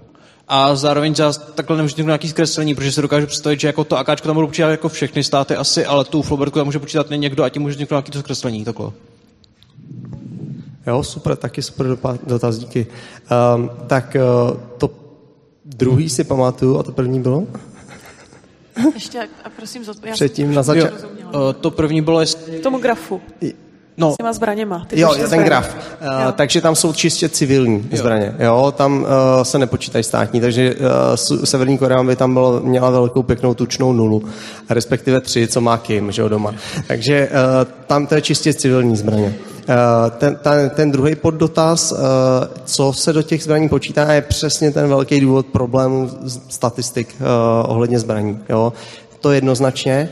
[0.51, 4.29] a zároveň za takhle nemůžu nějaký zkreslení, protože se dokážu představit, že jako to AKčko
[4.29, 7.49] tam budou počítat jako všechny státy asi, ale tu floberku tam může počítat někdo a
[7.49, 8.91] tím může vzniknout nějaký to zkreslení, takhle.
[10.87, 11.87] Jo, super, taky super
[12.27, 12.87] dotaz, díky.
[13.57, 14.17] Um, tak
[14.51, 14.91] uh, to
[15.65, 17.47] druhý si pamatuju, a to první bylo?
[18.95, 21.07] Ještě, a prosím, já Předtím na začátku.
[21.07, 22.21] Uh, to první bylo...
[22.21, 22.39] Jest...
[22.61, 23.21] K tomu grafu.
[24.01, 24.85] No, s těma zbraněma.
[24.87, 25.77] Ty jo, je ten graf.
[26.01, 27.99] Uh, takže tam jsou čistě civilní jo.
[27.99, 28.35] zbraně.
[28.39, 29.09] Jo, tam uh,
[29.43, 34.23] se nepočítají státní, takže uh, Severní Korea by tam bylo, měla velkou pěknou tučnou nulu,
[34.71, 36.55] respektive tři, co má Kim, že jo, doma.
[36.87, 39.35] Takže uh, tam to je čistě civilní zbraně.
[39.69, 39.75] Uh,
[40.19, 41.99] ten, ten, ten druhý poddotaz, uh,
[42.65, 46.11] co se do těch zbraní počítá, je přesně ten velký důvod problémů
[46.49, 47.27] statistik uh,
[47.71, 48.39] ohledně zbraní.
[48.49, 48.73] Jo
[49.21, 50.09] to jednoznačně.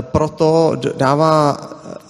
[0.00, 1.56] Proto dává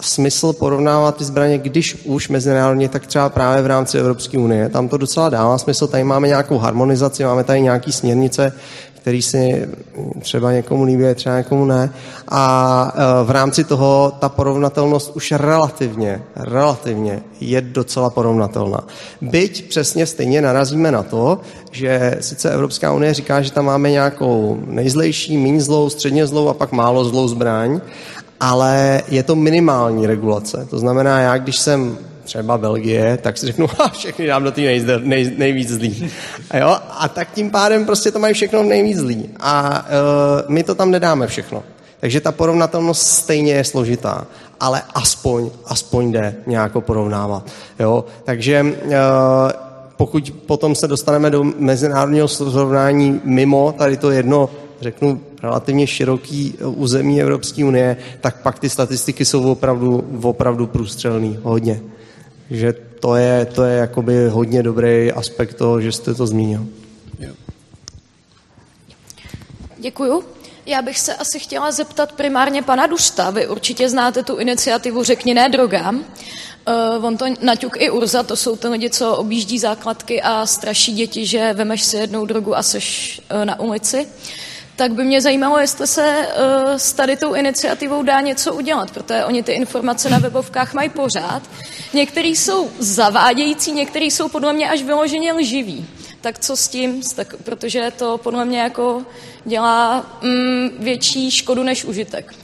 [0.01, 4.69] smysl porovnávat ty zbraně, když už mezinárodně, tak třeba právě v rámci Evropské unie.
[4.69, 5.87] Tam to docela dává smysl.
[5.87, 8.53] Tady máme nějakou harmonizaci, máme tady nějaké směrnice,
[9.01, 9.69] který si
[10.21, 11.91] třeba někomu líbí, třeba někomu ne.
[12.29, 18.85] A e, v rámci toho ta porovnatelnost už relativně, relativně je docela porovnatelná.
[19.21, 21.41] Byť přesně stejně narazíme na to,
[21.71, 26.55] že sice Evropská unie říká, že tam máme nějakou nejzlejší, méně zlou, středně zlou a
[26.55, 27.81] pak málo zlou zbraň,
[28.41, 30.67] ale je to minimální regulace.
[30.71, 31.99] To znamená, já když jsem
[32.29, 36.11] třeba Belgie, tak si řeknu, ha, všechny dám do té nej, nej, nejvíc zlý.
[36.51, 36.79] A, jo?
[36.91, 39.29] a tak tím pádem prostě to mají všechno nejvíc zlý.
[39.41, 41.63] A uh, my to tam nedáme všechno.
[42.01, 44.27] Takže ta porovnatelnost stejně je složitá,
[44.61, 47.47] ale aspoň, aspoň jde nějako porovnávat.
[47.81, 48.05] Jo?
[48.25, 48.93] Takže uh,
[49.97, 54.51] pokud potom se dostaneme do mezinárodního srovnání mimo tady to jedno,
[54.81, 61.81] řeknu, relativně široký území Evropské unie, tak pak ty statistiky jsou opravdu, opravdu průstřelný, hodně
[62.51, 66.67] že to je, to je jakoby hodně dobrý aspekt toho, že jste to zmínil.
[69.79, 70.25] Děkuju.
[70.67, 73.31] Já bych se asi chtěla zeptat primárně pana Dusta.
[73.31, 76.05] Vy určitě znáte tu iniciativu Řekni ne drogám.
[76.97, 80.93] Uh, on to Naťuk i Urza, to jsou ty lidi, co objíždí základky a straší
[80.93, 83.99] děti, že vemeš si jednou drogu a seš uh, na ulici.
[83.99, 84.13] Uh,
[84.79, 89.25] tak by mě zajímalo, jestli se uh, s tady tou iniciativou dá něco udělat, protože
[89.25, 91.43] oni ty informace na webovkách mají pořád.
[91.95, 95.87] Některý jsou zavádějící, některý jsou podle mě až vyloženě lživý.
[96.21, 97.03] Tak co s tím?
[97.17, 99.03] Tak, protože to podle mě jako
[99.45, 102.35] dělá mm, větší škodu než užitek.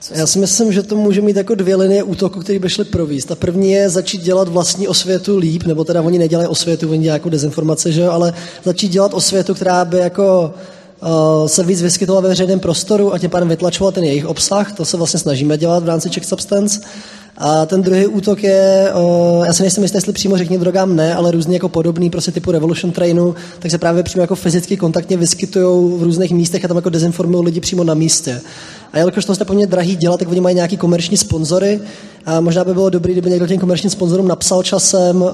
[0.00, 2.84] Co Já si myslím, že to může mít jako dvě linie útoku, které by šly
[2.84, 3.28] províst.
[3.28, 7.20] Ta první je začít dělat vlastní osvětu líp, nebo teda oni nedělají osvětu, oni dělají
[7.20, 10.54] jako dezinformace, že jo, ale začít dělat osvětu, která by jako
[11.46, 14.72] se víc vyskytovala ve veřejném prostoru a tím pádem vytlačoval ten jejich obsah.
[14.72, 16.80] To se vlastně snažíme dělat v rámci Check Substance.
[17.38, 18.92] A ten druhý útok je,
[19.44, 22.50] já si nejsem jistý, jestli přímo řekni drogám ne, ale různě jako podobný, prostě typu
[22.50, 26.76] Revolution Trainu, tak se právě přímo jako fyzicky kontaktně vyskytují v různých místech a tam
[26.76, 28.40] jako dezinformují lidi přímo na místě.
[28.92, 31.80] A jelikož to je poměrně drahý dělat, tak oni mají nějaký komerční sponzory
[32.26, 35.24] a možná by bylo dobré, kdyby někdo těm komerčním sponzorům napsal časem,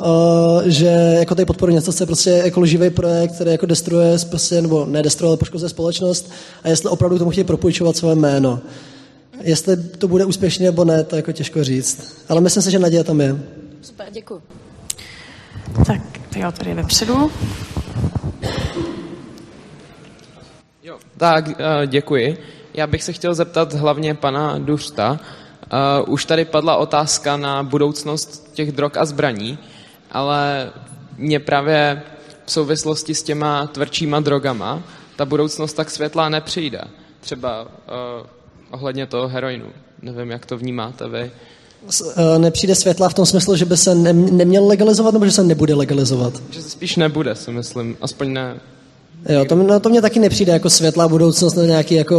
[0.65, 4.63] že jako tady podporuje něco, co je prostě jako živý projekt, který jako destruuje, prostě,
[4.63, 6.31] nebo ne destruuje, ale poškozuje společnost
[6.65, 8.61] a jestli opravdu tomu chtějí propůjčovat své jméno.
[9.41, 12.25] Jestli to bude úspěšně nebo ne, to je jako těžko říct.
[12.29, 13.37] Ale myslím si, že naděje tam je.
[13.83, 14.43] Super, děkuji.
[15.87, 16.03] Tak,
[16.37, 17.33] jo, tady vepředu.
[20.83, 22.39] Jo, tak, eh, děkuji.
[22.75, 25.21] Já bych se chtěl zeptat hlavně pana Dušta.
[26.03, 29.59] Uh, už tady padla otázka na budoucnost těch drog a zbraní,
[30.11, 30.71] ale
[31.17, 32.03] mě právě
[32.45, 34.83] v souvislosti s těma tvrdšíma drogama
[35.17, 36.81] ta budoucnost tak světlá nepřijde.
[37.21, 38.27] Třeba uh,
[38.71, 39.67] ohledně toho heroinu.
[40.03, 41.31] Nevím, jak to vnímáte vy.
[42.17, 45.45] Eh, nepřijde světla v tom smyslu, že by se ne, neměl legalizovat, nebo že se
[45.45, 46.43] nebude legalizovat?
[46.51, 47.97] Že se spíš nebude, si myslím.
[48.01, 48.61] Aspoň ne
[49.29, 52.19] Jo, to, no, to mě taky nepřijde jako světlá budoucnost na nějaký jako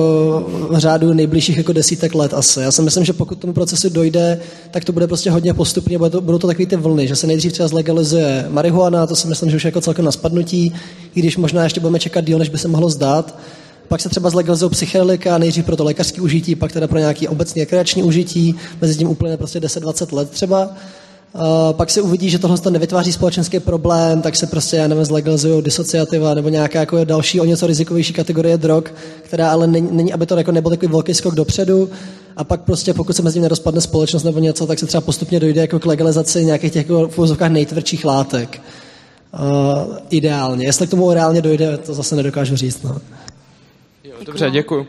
[0.74, 2.60] řádu nejbližších jako desítek let asi.
[2.60, 4.40] Já si myslím, že pokud tomu procesu dojde,
[4.72, 7.28] tak to bude prostě hodně postupně, bude to, budou to takový ty vlny, že se
[7.28, 10.74] nejdřív třeba zlegalizuje marihuana, to si myslím, že už je jako celkem na spadnutí,
[11.16, 13.40] i když možná ještě budeme čekat díl, než by se mohlo zdát.
[13.92, 17.62] Pak se třeba zlegalizují psychedelika, nejdřív pro to lékařské užití, pak teda pro nějaký obecný
[17.62, 20.70] rekreační užití, mezi tím úplně prostě 10-20 let třeba.
[21.34, 25.06] Uh, pak se uvidí, že tohle to nevytváří společenský problém, tak se prostě, já nevím,
[25.06, 28.84] zlegalizují disociativa nebo nějaká jako další o něco rizikovější kategorie drog,
[29.22, 31.90] která ale není, není aby to jako nebyl takový velký skok dopředu.
[32.38, 35.40] A pak prostě, pokud se mezi tím nerozpadne společnost nebo něco, tak se třeba postupně
[35.40, 38.62] dojde jako k legalizaci nějakých těch jako v nejtvrdších látek.
[39.34, 40.66] Uh, ideálně.
[40.66, 42.84] Jestli k tomu reálně dojde, to zase nedokážu říct.
[42.84, 42.98] No.
[44.26, 44.88] Dobře, děkuji.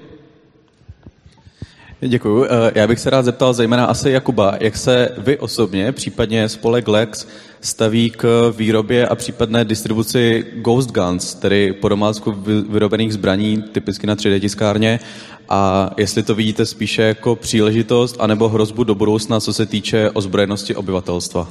[2.01, 2.45] Děkuji.
[2.45, 6.89] Eh, já bych se rád zeptal zejména asi Jakuba, jak se vy osobně, případně spolek
[6.89, 7.26] Lex,
[7.61, 12.33] staví k výrobě a případné distribuci Ghost Guns, tedy po domácku
[12.68, 15.01] vyrobených zbraní, typicky na 3D tiskárně,
[15.49, 20.74] a jestli to vidíte spíše jako příležitost anebo hrozbu do budoucna, co se týče ozbrojenosti
[20.74, 21.49] obyvatelstva.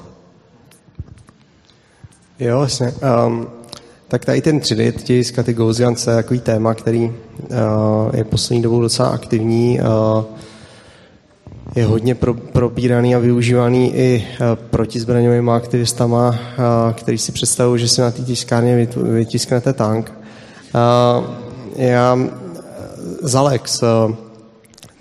[2.40, 2.94] Jo, vlastně.
[3.28, 3.61] Um,
[4.12, 7.16] tak tady ten 3D tisk a ty Ghost je takový téma, který uh,
[8.14, 9.80] je poslední dobou docela aktivní.
[9.80, 10.24] Uh,
[11.76, 16.36] je hodně pro, probíraný a využívaný i uh, protizbraňovými aktivistama, uh,
[16.94, 20.12] který si představují, že si na té tiskárně vytisknete tank.
[20.12, 21.26] Uh,
[21.76, 22.20] já,
[23.22, 24.16] Zalex, uh,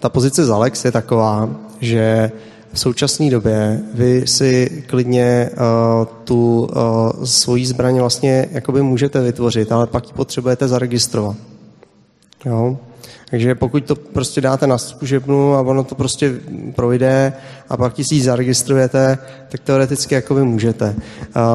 [0.01, 1.51] ta pozice Zalex je taková,
[1.81, 2.33] že
[2.73, 9.73] v současné době vy si klidně uh, tu uh, svoji zbraň vlastně jakoby můžete vytvořit,
[9.73, 11.37] ale pak ji potřebujete zaregistrovat.
[12.45, 12.77] Jo?
[13.31, 16.35] Takže pokud to prostě dáte na zkušebnu a ono to prostě
[16.75, 17.33] projde
[17.69, 19.19] a pak si ji zaregistrujete,
[19.49, 20.95] tak teoreticky jakoby můžete.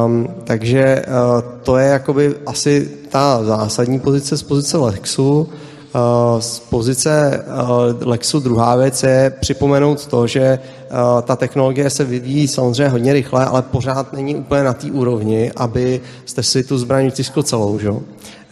[0.05, 5.49] Um, takže uh, to je jakoby asi ta zásadní pozice z pozice Lexu.
[5.95, 12.03] Uh, z pozice uh, Lexu druhá věc je připomenout to, že uh, ta technologie se
[12.03, 16.77] vyvíjí samozřejmě hodně rychle, ale pořád není úplně na té úrovni, aby jste si tu
[16.77, 17.79] zbraň vytiskl celou.
[17.79, 17.87] Že?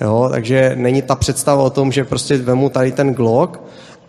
[0.01, 0.27] Jo?
[0.31, 3.59] Takže není ta představa o tom, že prostě vemu tady ten Glock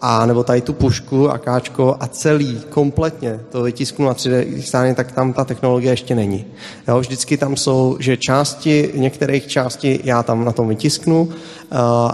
[0.06, 4.94] a nebo tady tu pušku a káčko a celý, kompletně to vytisknu na 3D strany,
[4.94, 6.44] tak tam ta technologie ještě není.
[6.88, 11.32] Jo, vždycky tam jsou, že části, některých částí já tam na tom vytisknu uh,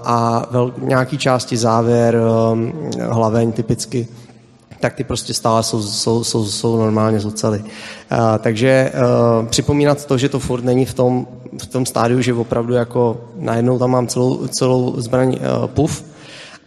[0.05, 2.17] a vel, nějaký části závěr,
[2.53, 4.09] um, hlaveň typicky,
[4.81, 7.59] tak ty prostě stále jsou, jsou, jsou, jsou normálně zocely.
[7.59, 7.69] Uh,
[8.39, 11.27] takže uh, připomínat to, že to furt není v tom,
[11.63, 16.10] v tom stádiu, že opravdu jako najednou tam mám celou, celou zbraň puf,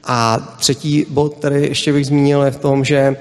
[0.04, 3.16] a třetí bod, který ještě bych zmínil, je v tom, že eh,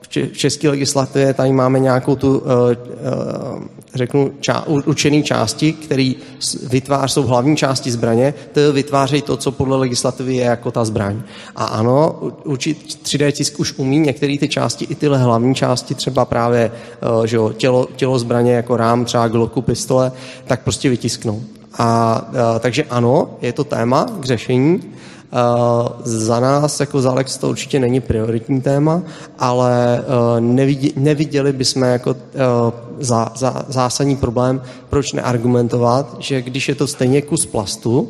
[0.00, 6.16] v české legislativě tady máme nějakou tu, eh, eh, řeknu, ča, učený části, který
[6.62, 11.22] vytváří, jsou hlavní části zbraně, to vytvářejí to, co podle legislativy je jako ta zbraň.
[11.56, 16.24] A ano, učit 3D tisk už umí některé ty části, i tyhle hlavní části, třeba
[16.24, 16.72] právě
[17.24, 20.12] že jo, tělo, tělo zbraně jako rám, třeba gloku, pistole,
[20.46, 21.42] tak prostě vytisknou.
[21.78, 22.12] A,
[22.54, 24.80] a takže ano, je to téma k řešení,
[26.04, 29.02] za nás, jako za Alex, to určitě není prioritní téma,
[29.38, 30.02] ale
[30.40, 32.16] nevidě, neviděli bychom jako
[32.98, 38.08] za, za, zásadní problém, proč neargumentovat, že když je to stejně kus plastu,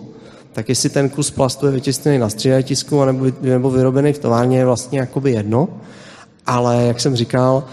[0.52, 4.66] tak jestli ten kus plastu je vytiskný na střídatisku nebo, nebo vyrobený v továrně, je
[4.66, 5.68] vlastně jakoby jedno.
[6.46, 7.64] Ale, jak jsem říkal,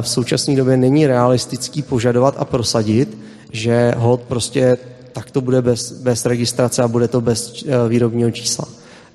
[0.00, 3.18] v současné době není realistický požadovat a prosadit,
[3.52, 4.76] že hod prostě
[5.12, 8.64] tak to bude bez, bez registrace a bude to bez výrobního čísla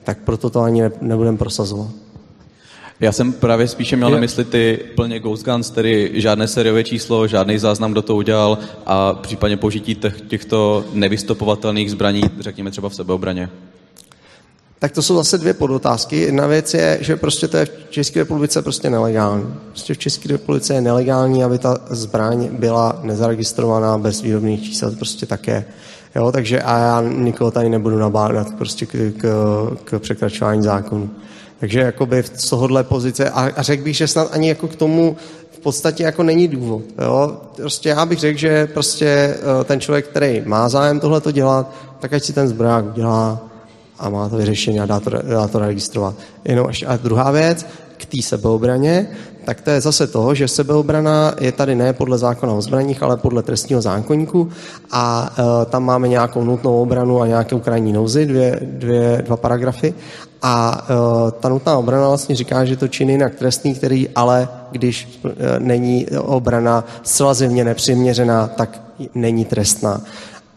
[0.10, 1.88] tak proto to ani ne, nebudeme prosazovat.
[3.00, 7.28] Já jsem právě spíše měl na mysli ty plně Ghost Guns, tedy žádné seriové číslo,
[7.28, 9.98] žádný záznam, kdo to udělal a případně použití
[10.28, 13.50] těchto nevystopovatelných zbraní, řekněme třeba v sebeobraně.
[14.80, 16.18] Tak to jsou zase dvě podotázky.
[16.18, 19.54] Jedna věc je, že prostě to je v České republice prostě nelegální.
[19.70, 24.92] Prostě v České republice je nelegální, aby ta zbraň byla nezaregistrovaná bez výrobných čísel.
[24.92, 25.66] Prostě také
[26.16, 29.26] Jo, takže a já nikoho tady nebudu nabádat prostě k, k,
[29.84, 31.10] k překračování zákonu.
[31.60, 35.18] Takže jakoby z tohohle pozice, a, a řekl bych, že snad ani jako k tomu
[35.52, 36.82] v podstatě jako není důvod.
[37.02, 37.38] Jo?
[37.56, 41.72] Prostě já bych řekl, že prostě eh, ten člověk, který má zájem tohle to dělat,
[42.00, 43.40] tak ať si ten zbraň udělá
[44.00, 46.16] a má to vyřešení a dá to, dá to registrovat.
[46.46, 47.66] Jenom ještě, a druhá věc,
[48.00, 49.08] k té sebeobraně,
[49.46, 53.18] tak to je zase to, že sebeobrana je tady ne podle zákona o zbraních, ale
[53.18, 54.50] podle trestního zákonníku
[54.92, 55.34] a
[55.64, 59.94] e, tam máme nějakou nutnou obranu a nějaké krajní nouzy, dvě, dvě, dva paragrafy
[60.42, 65.22] a e, ta nutná obrana vlastně říká, že to čin jinak trestný, který ale, když
[65.26, 68.82] e, není obrana zcela zjevně nepřiměřená, tak
[69.16, 70.02] není trestná.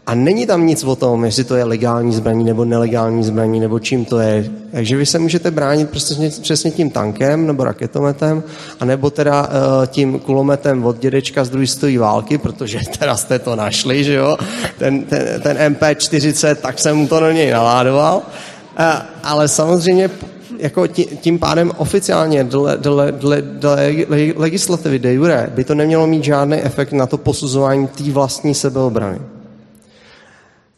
[0.07, 3.79] A není tam nic o tom, jestli to je legální zbraní nebo nelegální zbraní, nebo
[3.79, 4.49] čím to je.
[4.71, 8.43] Takže vy se můžete bránit prostě přesně tím tankem nebo raketometem,
[8.79, 13.55] anebo teda uh, tím kulometem od dědečka z druhé světové války, protože teda jste to
[13.55, 14.37] našli, že jo,
[14.77, 18.17] ten, ten, ten MP40, tak jsem mu to na něj naládoval.
[18.17, 18.85] Uh,
[19.23, 20.09] ale samozřejmě
[20.57, 23.93] jako tím, tím pádem oficiálně dle, dle, dle, dle
[24.35, 29.19] legislativy de jure by to nemělo mít žádný efekt na to posuzování té vlastní sebeobrany.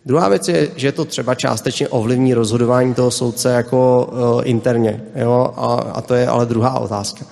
[0.05, 5.03] Druhá věc je, že to třeba částečně ovlivní rozhodování toho soudce jako uh, interně.
[5.15, 5.53] Jo?
[5.57, 7.25] A, a to je ale druhá otázka.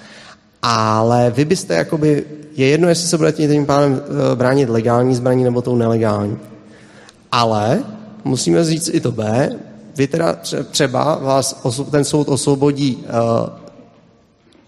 [0.61, 3.99] Ale vy byste jakoby, je jedno, jestli se budete tím pádem uh,
[4.36, 6.38] bránit legální zbraní nebo tou nelegální.
[7.32, 7.84] Ale
[8.24, 9.49] musíme říct i to B,
[9.95, 10.38] vy teda
[10.71, 11.61] třeba vás
[11.91, 13.49] ten soud osvobodí, uh,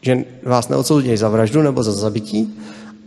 [0.02, 2.60] že vás neodsoudí za vraždu nebo za zabití,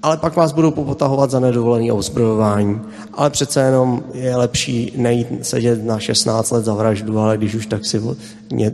[0.03, 2.81] ale pak vás budou popotahovat za nedovolené ozbrojování.
[3.15, 7.67] Ale přece jenom je lepší nejít sedět na 16 let za vraždu, ale když už
[7.67, 8.03] tak si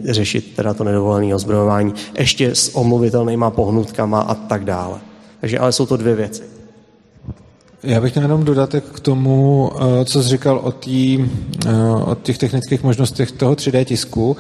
[0.04, 4.98] řešit teda to nedovolené ozbrojování ještě s omluvitelnýma pohnutkama a tak dále.
[5.40, 6.42] Takže ale jsou to dvě věci.
[7.82, 11.24] Já bych měl jenom dodatek k tomu, eh, co jsi říkal o, tý,
[11.66, 14.36] eh, o těch technických možnostech toho 3D tisku.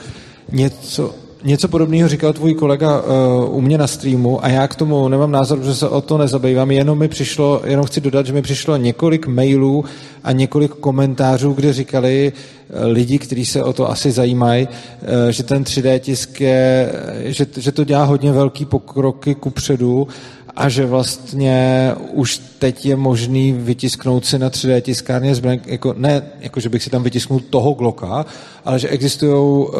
[0.52, 1.14] Něco,
[1.46, 5.30] Něco podobného říkal tvůj kolega uh, u mě na streamu a já k tomu nemám
[5.30, 8.76] názor, že se o to nezabývám, jenom mi přišlo, jenom chci dodat, že mi přišlo
[8.76, 9.84] několik mailů
[10.24, 15.42] a několik komentářů, kde říkali uh, lidi, kteří se o to asi zajímají, uh, že
[15.42, 16.92] ten 3D tisk je,
[17.24, 20.08] že, že to dělá hodně velký pokroky kupředu
[20.56, 26.22] a že vlastně už teď je možný vytisknout si na 3D tiskárně zbraň, jako, ne
[26.40, 28.26] jako, že bych si tam vytisknul toho Glocka,
[28.64, 29.72] ale že existují uh,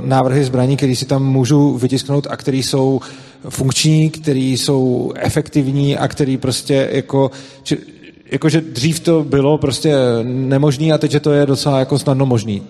[0.00, 3.00] návrhy zbraní, které si tam můžu vytisknout a které jsou
[3.48, 7.30] funkční, které jsou efektivní a které prostě jako,
[7.62, 7.78] či,
[8.32, 12.62] jakože dřív to bylo prostě nemožný a teď že to je docela jako snadno možný.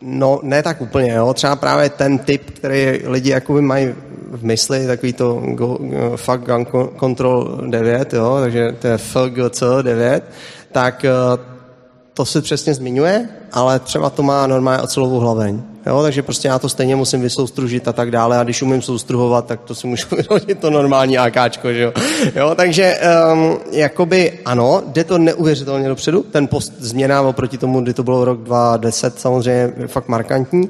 [0.00, 1.34] No, ne tak úplně, jo.
[1.34, 3.88] Třeba právě ten typ, který lidi jakoby mají
[4.30, 5.78] v mysli, takový to go,
[6.16, 6.66] fuck gun
[7.00, 10.24] control 9, jo, takže to je FGC 9,
[10.72, 11.10] tak eh,
[12.14, 15.62] to se přesně zmiňuje, ale třeba to má normálně ocelovou hlaveň.
[15.86, 19.46] Jo, takže prostě já to stejně musím vysoustružit a tak dále a když umím soustruhovat,
[19.46, 21.92] tak to si můžu vyrodit to normální AKčko, že jo.
[22.36, 22.98] jo takže
[23.32, 28.24] um, jakoby ano, jde to neuvěřitelně dopředu, ten post změna oproti tomu, kdy to bylo
[28.24, 30.68] rok 2010, samozřejmě fakt markantní,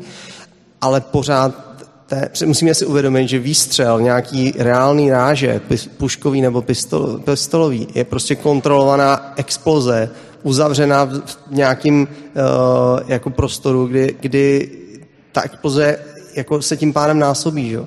[0.80, 1.67] ale pořád
[2.08, 5.60] té, musíme si uvědomit, že výstřel, nějaký reálný ráže,
[5.96, 10.10] puškový nebo pistol, pistolový, je prostě kontrolovaná exploze,
[10.42, 14.70] uzavřená v nějakým uh, jako prostoru, kdy, kdy
[15.32, 15.98] ta exploze
[16.34, 17.70] jako se tím pádem násobí.
[17.70, 17.80] Že?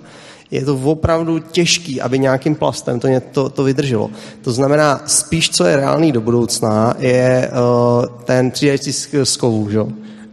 [0.51, 4.09] Je to opravdu těžký, aby nějakým plastem to, to, to vydrželo.
[4.41, 9.69] To znamená, spíš co je reálný do budoucna, je uh, ten 3D z kovů.
[9.69, 9.79] Že?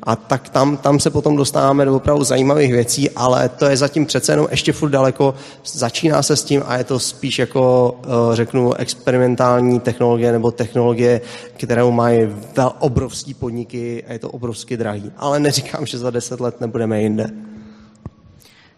[0.08, 4.06] A tak tam, tam se potom dostáváme do opravdu zajímavých věcí, ale to je zatím
[4.06, 5.34] přece jenom ještě furt daleko.
[5.64, 11.20] Začíná se s tím a je to spíš jako, eh, řeknu, experimentální technologie nebo technologie,
[11.56, 12.20] kterou mají
[12.56, 15.12] vel, obrovský podniky a je to obrovsky drahý.
[15.16, 17.30] Ale neříkám, že za deset let nebudeme jinde.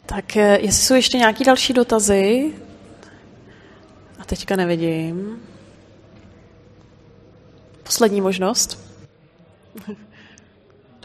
[0.07, 2.53] Tak eh, jestli jsou ještě nějaké další dotazy,
[4.19, 5.39] a teďka nevidím.
[7.83, 8.79] Poslední možnost.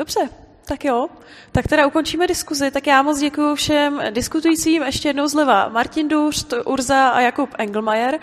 [0.05, 0.29] Dobře,
[0.65, 1.07] tak jo.
[1.51, 2.71] Tak teda ukončíme diskuzi.
[2.71, 4.83] Tak já moc děkuji všem diskutujícím.
[4.83, 8.19] Ještě jednou zleva Martin Dušt, Urza a Jakub Engelmajer.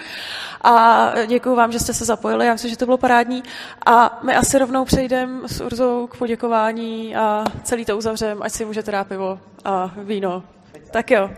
[0.60, 2.46] A děkuji vám, že jste se zapojili.
[2.46, 3.42] Já myslím, že to bylo parádní.
[3.86, 8.64] A my asi rovnou přejdeme s Urzou k poděkování a celý to uzavřeme, ať si
[8.64, 10.44] můžete dát pivo a víno.
[10.90, 11.30] Tak jo,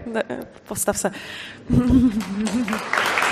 [0.68, 1.10] postav se.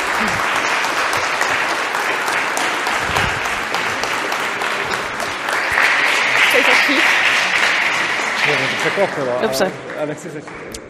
[8.83, 9.65] překvapilo, Dobře.
[9.65, 10.82] Ale, ale nechci začít.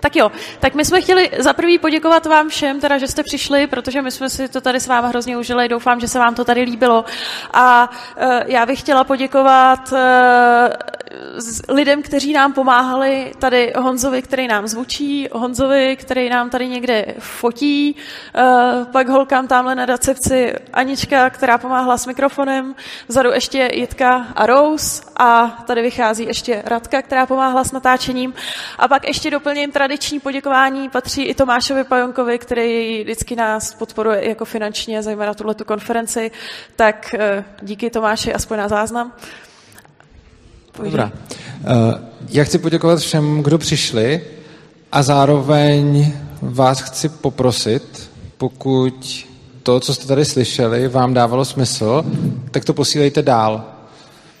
[0.00, 3.66] Tak jo, tak my jsme chtěli za prvý poděkovat vám všem, teda, že jste přišli,
[3.66, 6.44] protože my jsme si to tady s vámi hrozně užili, doufám, že se vám to
[6.44, 7.04] tady líbilo.
[7.52, 9.98] A uh, já bych chtěla poděkovat uh,
[11.68, 17.96] lidem, kteří nám pomáhali, tady Honzovi, který nám zvučí, Honzovi, který nám tady někde fotí,
[17.96, 22.74] uh, pak holkám tamhle na recepci Anička, která pomáhala s mikrofonem,
[23.08, 28.34] vzadu ještě Jitka a Rose a tady vychází ještě Radka, která pomáhala s natáčením
[28.78, 34.44] a pak ještě doplním tradiční poděkování patří i Tomášovi Pajonkovi, který vždycky nás podporuje jako
[34.44, 36.30] finančně, zejména tuhle konferenci,
[36.76, 39.12] tak uh, díky Tomáši aspoň na záznam.
[40.84, 41.12] Dobrá.
[41.14, 41.66] Eh,
[42.28, 44.24] já chci poděkovat všem, kdo přišli
[44.92, 46.12] a zároveň
[46.42, 49.26] vás chci poprosit, pokud
[49.62, 52.04] to, co jste tady slyšeli, vám dávalo smysl,
[52.50, 53.64] tak to posílejte dál.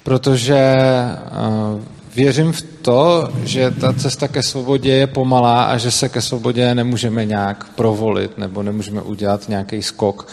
[0.02, 6.08] Protože eh, věřím v to, že ta cesta ke svobodě je pomalá a že se
[6.08, 10.26] ke svobodě nemůžeme nějak provolit nebo nemůžeme udělat nějaký skok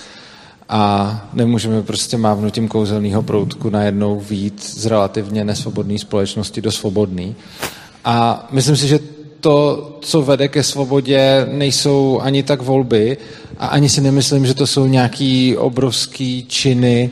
[0.69, 0.81] a
[1.33, 7.35] nemůžeme prostě mávnutím kouzelného proutku najednou vít z relativně nesvobodné společnosti do svobodný.
[8.05, 8.99] A myslím si, že
[9.39, 13.17] to, co vede ke svobodě, nejsou ani tak volby
[13.57, 17.11] a ani si nemyslím, že to jsou nějaký obrovský činy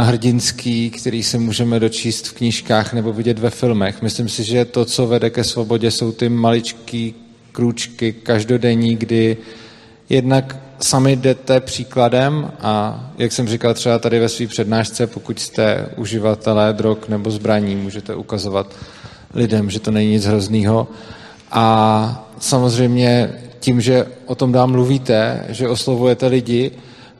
[0.00, 4.02] hrdinský, který se můžeme dočíst v knížkách nebo vidět ve filmech.
[4.02, 7.14] Myslím si, že to, co vede ke svobodě, jsou ty maličký
[7.52, 9.36] krůčky každodenní, kdy
[10.08, 15.86] jednak sami jdete příkladem a jak jsem říkal třeba tady ve své přednášce, pokud jste
[15.96, 18.74] uživatelé drog nebo zbraní, můžete ukazovat
[19.34, 20.88] lidem, že to není nic hroznýho.
[21.50, 26.70] A samozřejmě tím, že o tom dál mluvíte, že oslovujete lidi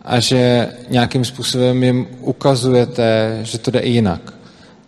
[0.03, 4.35] a že nějakým způsobem jim ukazujete, že to jde i jinak.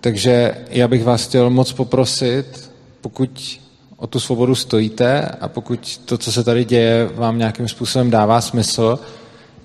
[0.00, 3.60] Takže já bych vás chtěl moc poprosit, pokud
[3.96, 8.40] o tu svobodu stojíte a pokud to, co se tady děje, vám nějakým způsobem dává
[8.40, 8.98] smysl,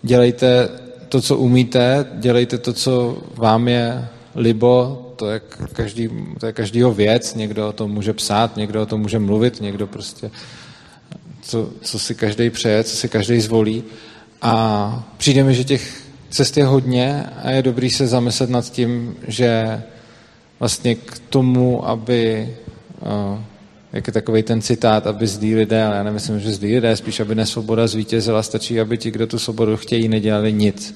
[0.03, 0.69] dělejte
[1.09, 5.41] to, co umíte, dělejte to, co vám je libo, to je,
[5.73, 9.61] každý, to je každýho věc, někdo o tom může psát, někdo o tom může mluvit,
[9.61, 10.31] někdo prostě,
[11.41, 13.83] co, co si každý přeje, co si každý zvolí.
[14.41, 19.15] A přijde mi, že těch cest je hodně a je dobrý se zamyslet nad tím,
[19.27, 19.81] že
[20.59, 22.49] vlastně k tomu, aby
[23.01, 23.39] uh,
[23.93, 27.19] jak je takový ten citát, aby zlí lidé, ale já nemyslím, že zlí lidé, spíš
[27.19, 30.95] aby nesvoboda zvítězila, stačí, aby ti, kdo tu svobodu chtějí, nedělali nic.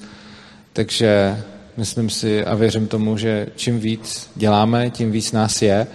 [0.72, 1.42] Takže
[1.76, 5.86] myslím si a věřím tomu, že čím víc děláme, tím víc nás je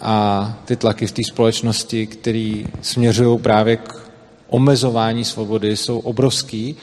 [0.00, 4.03] a ty tlaky v té společnosti, které směřují právě k
[4.54, 6.76] omezování svobody, jsou obrovský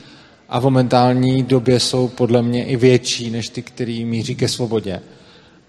[0.50, 5.02] a v momentální době jsou podle mě i větší než ty, který míří ke svobodě.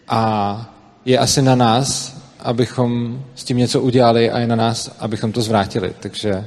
[0.09, 0.75] A
[1.05, 5.43] je asi na nás, abychom s tím něco udělali a je na nás, abychom to
[5.43, 5.93] zvrátili.
[6.01, 6.45] Takže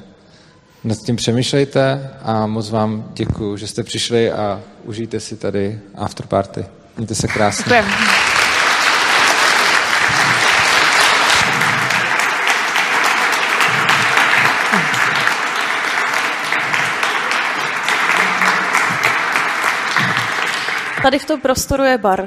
[0.84, 6.66] nad tím přemýšlejte a moc vám děkuji, že jste přišli a užijte si tady afterparty.
[6.98, 7.64] Mějte se krásně.
[7.64, 8.35] Děkujeme.
[21.06, 22.24] Tady v tom prostoru je bar.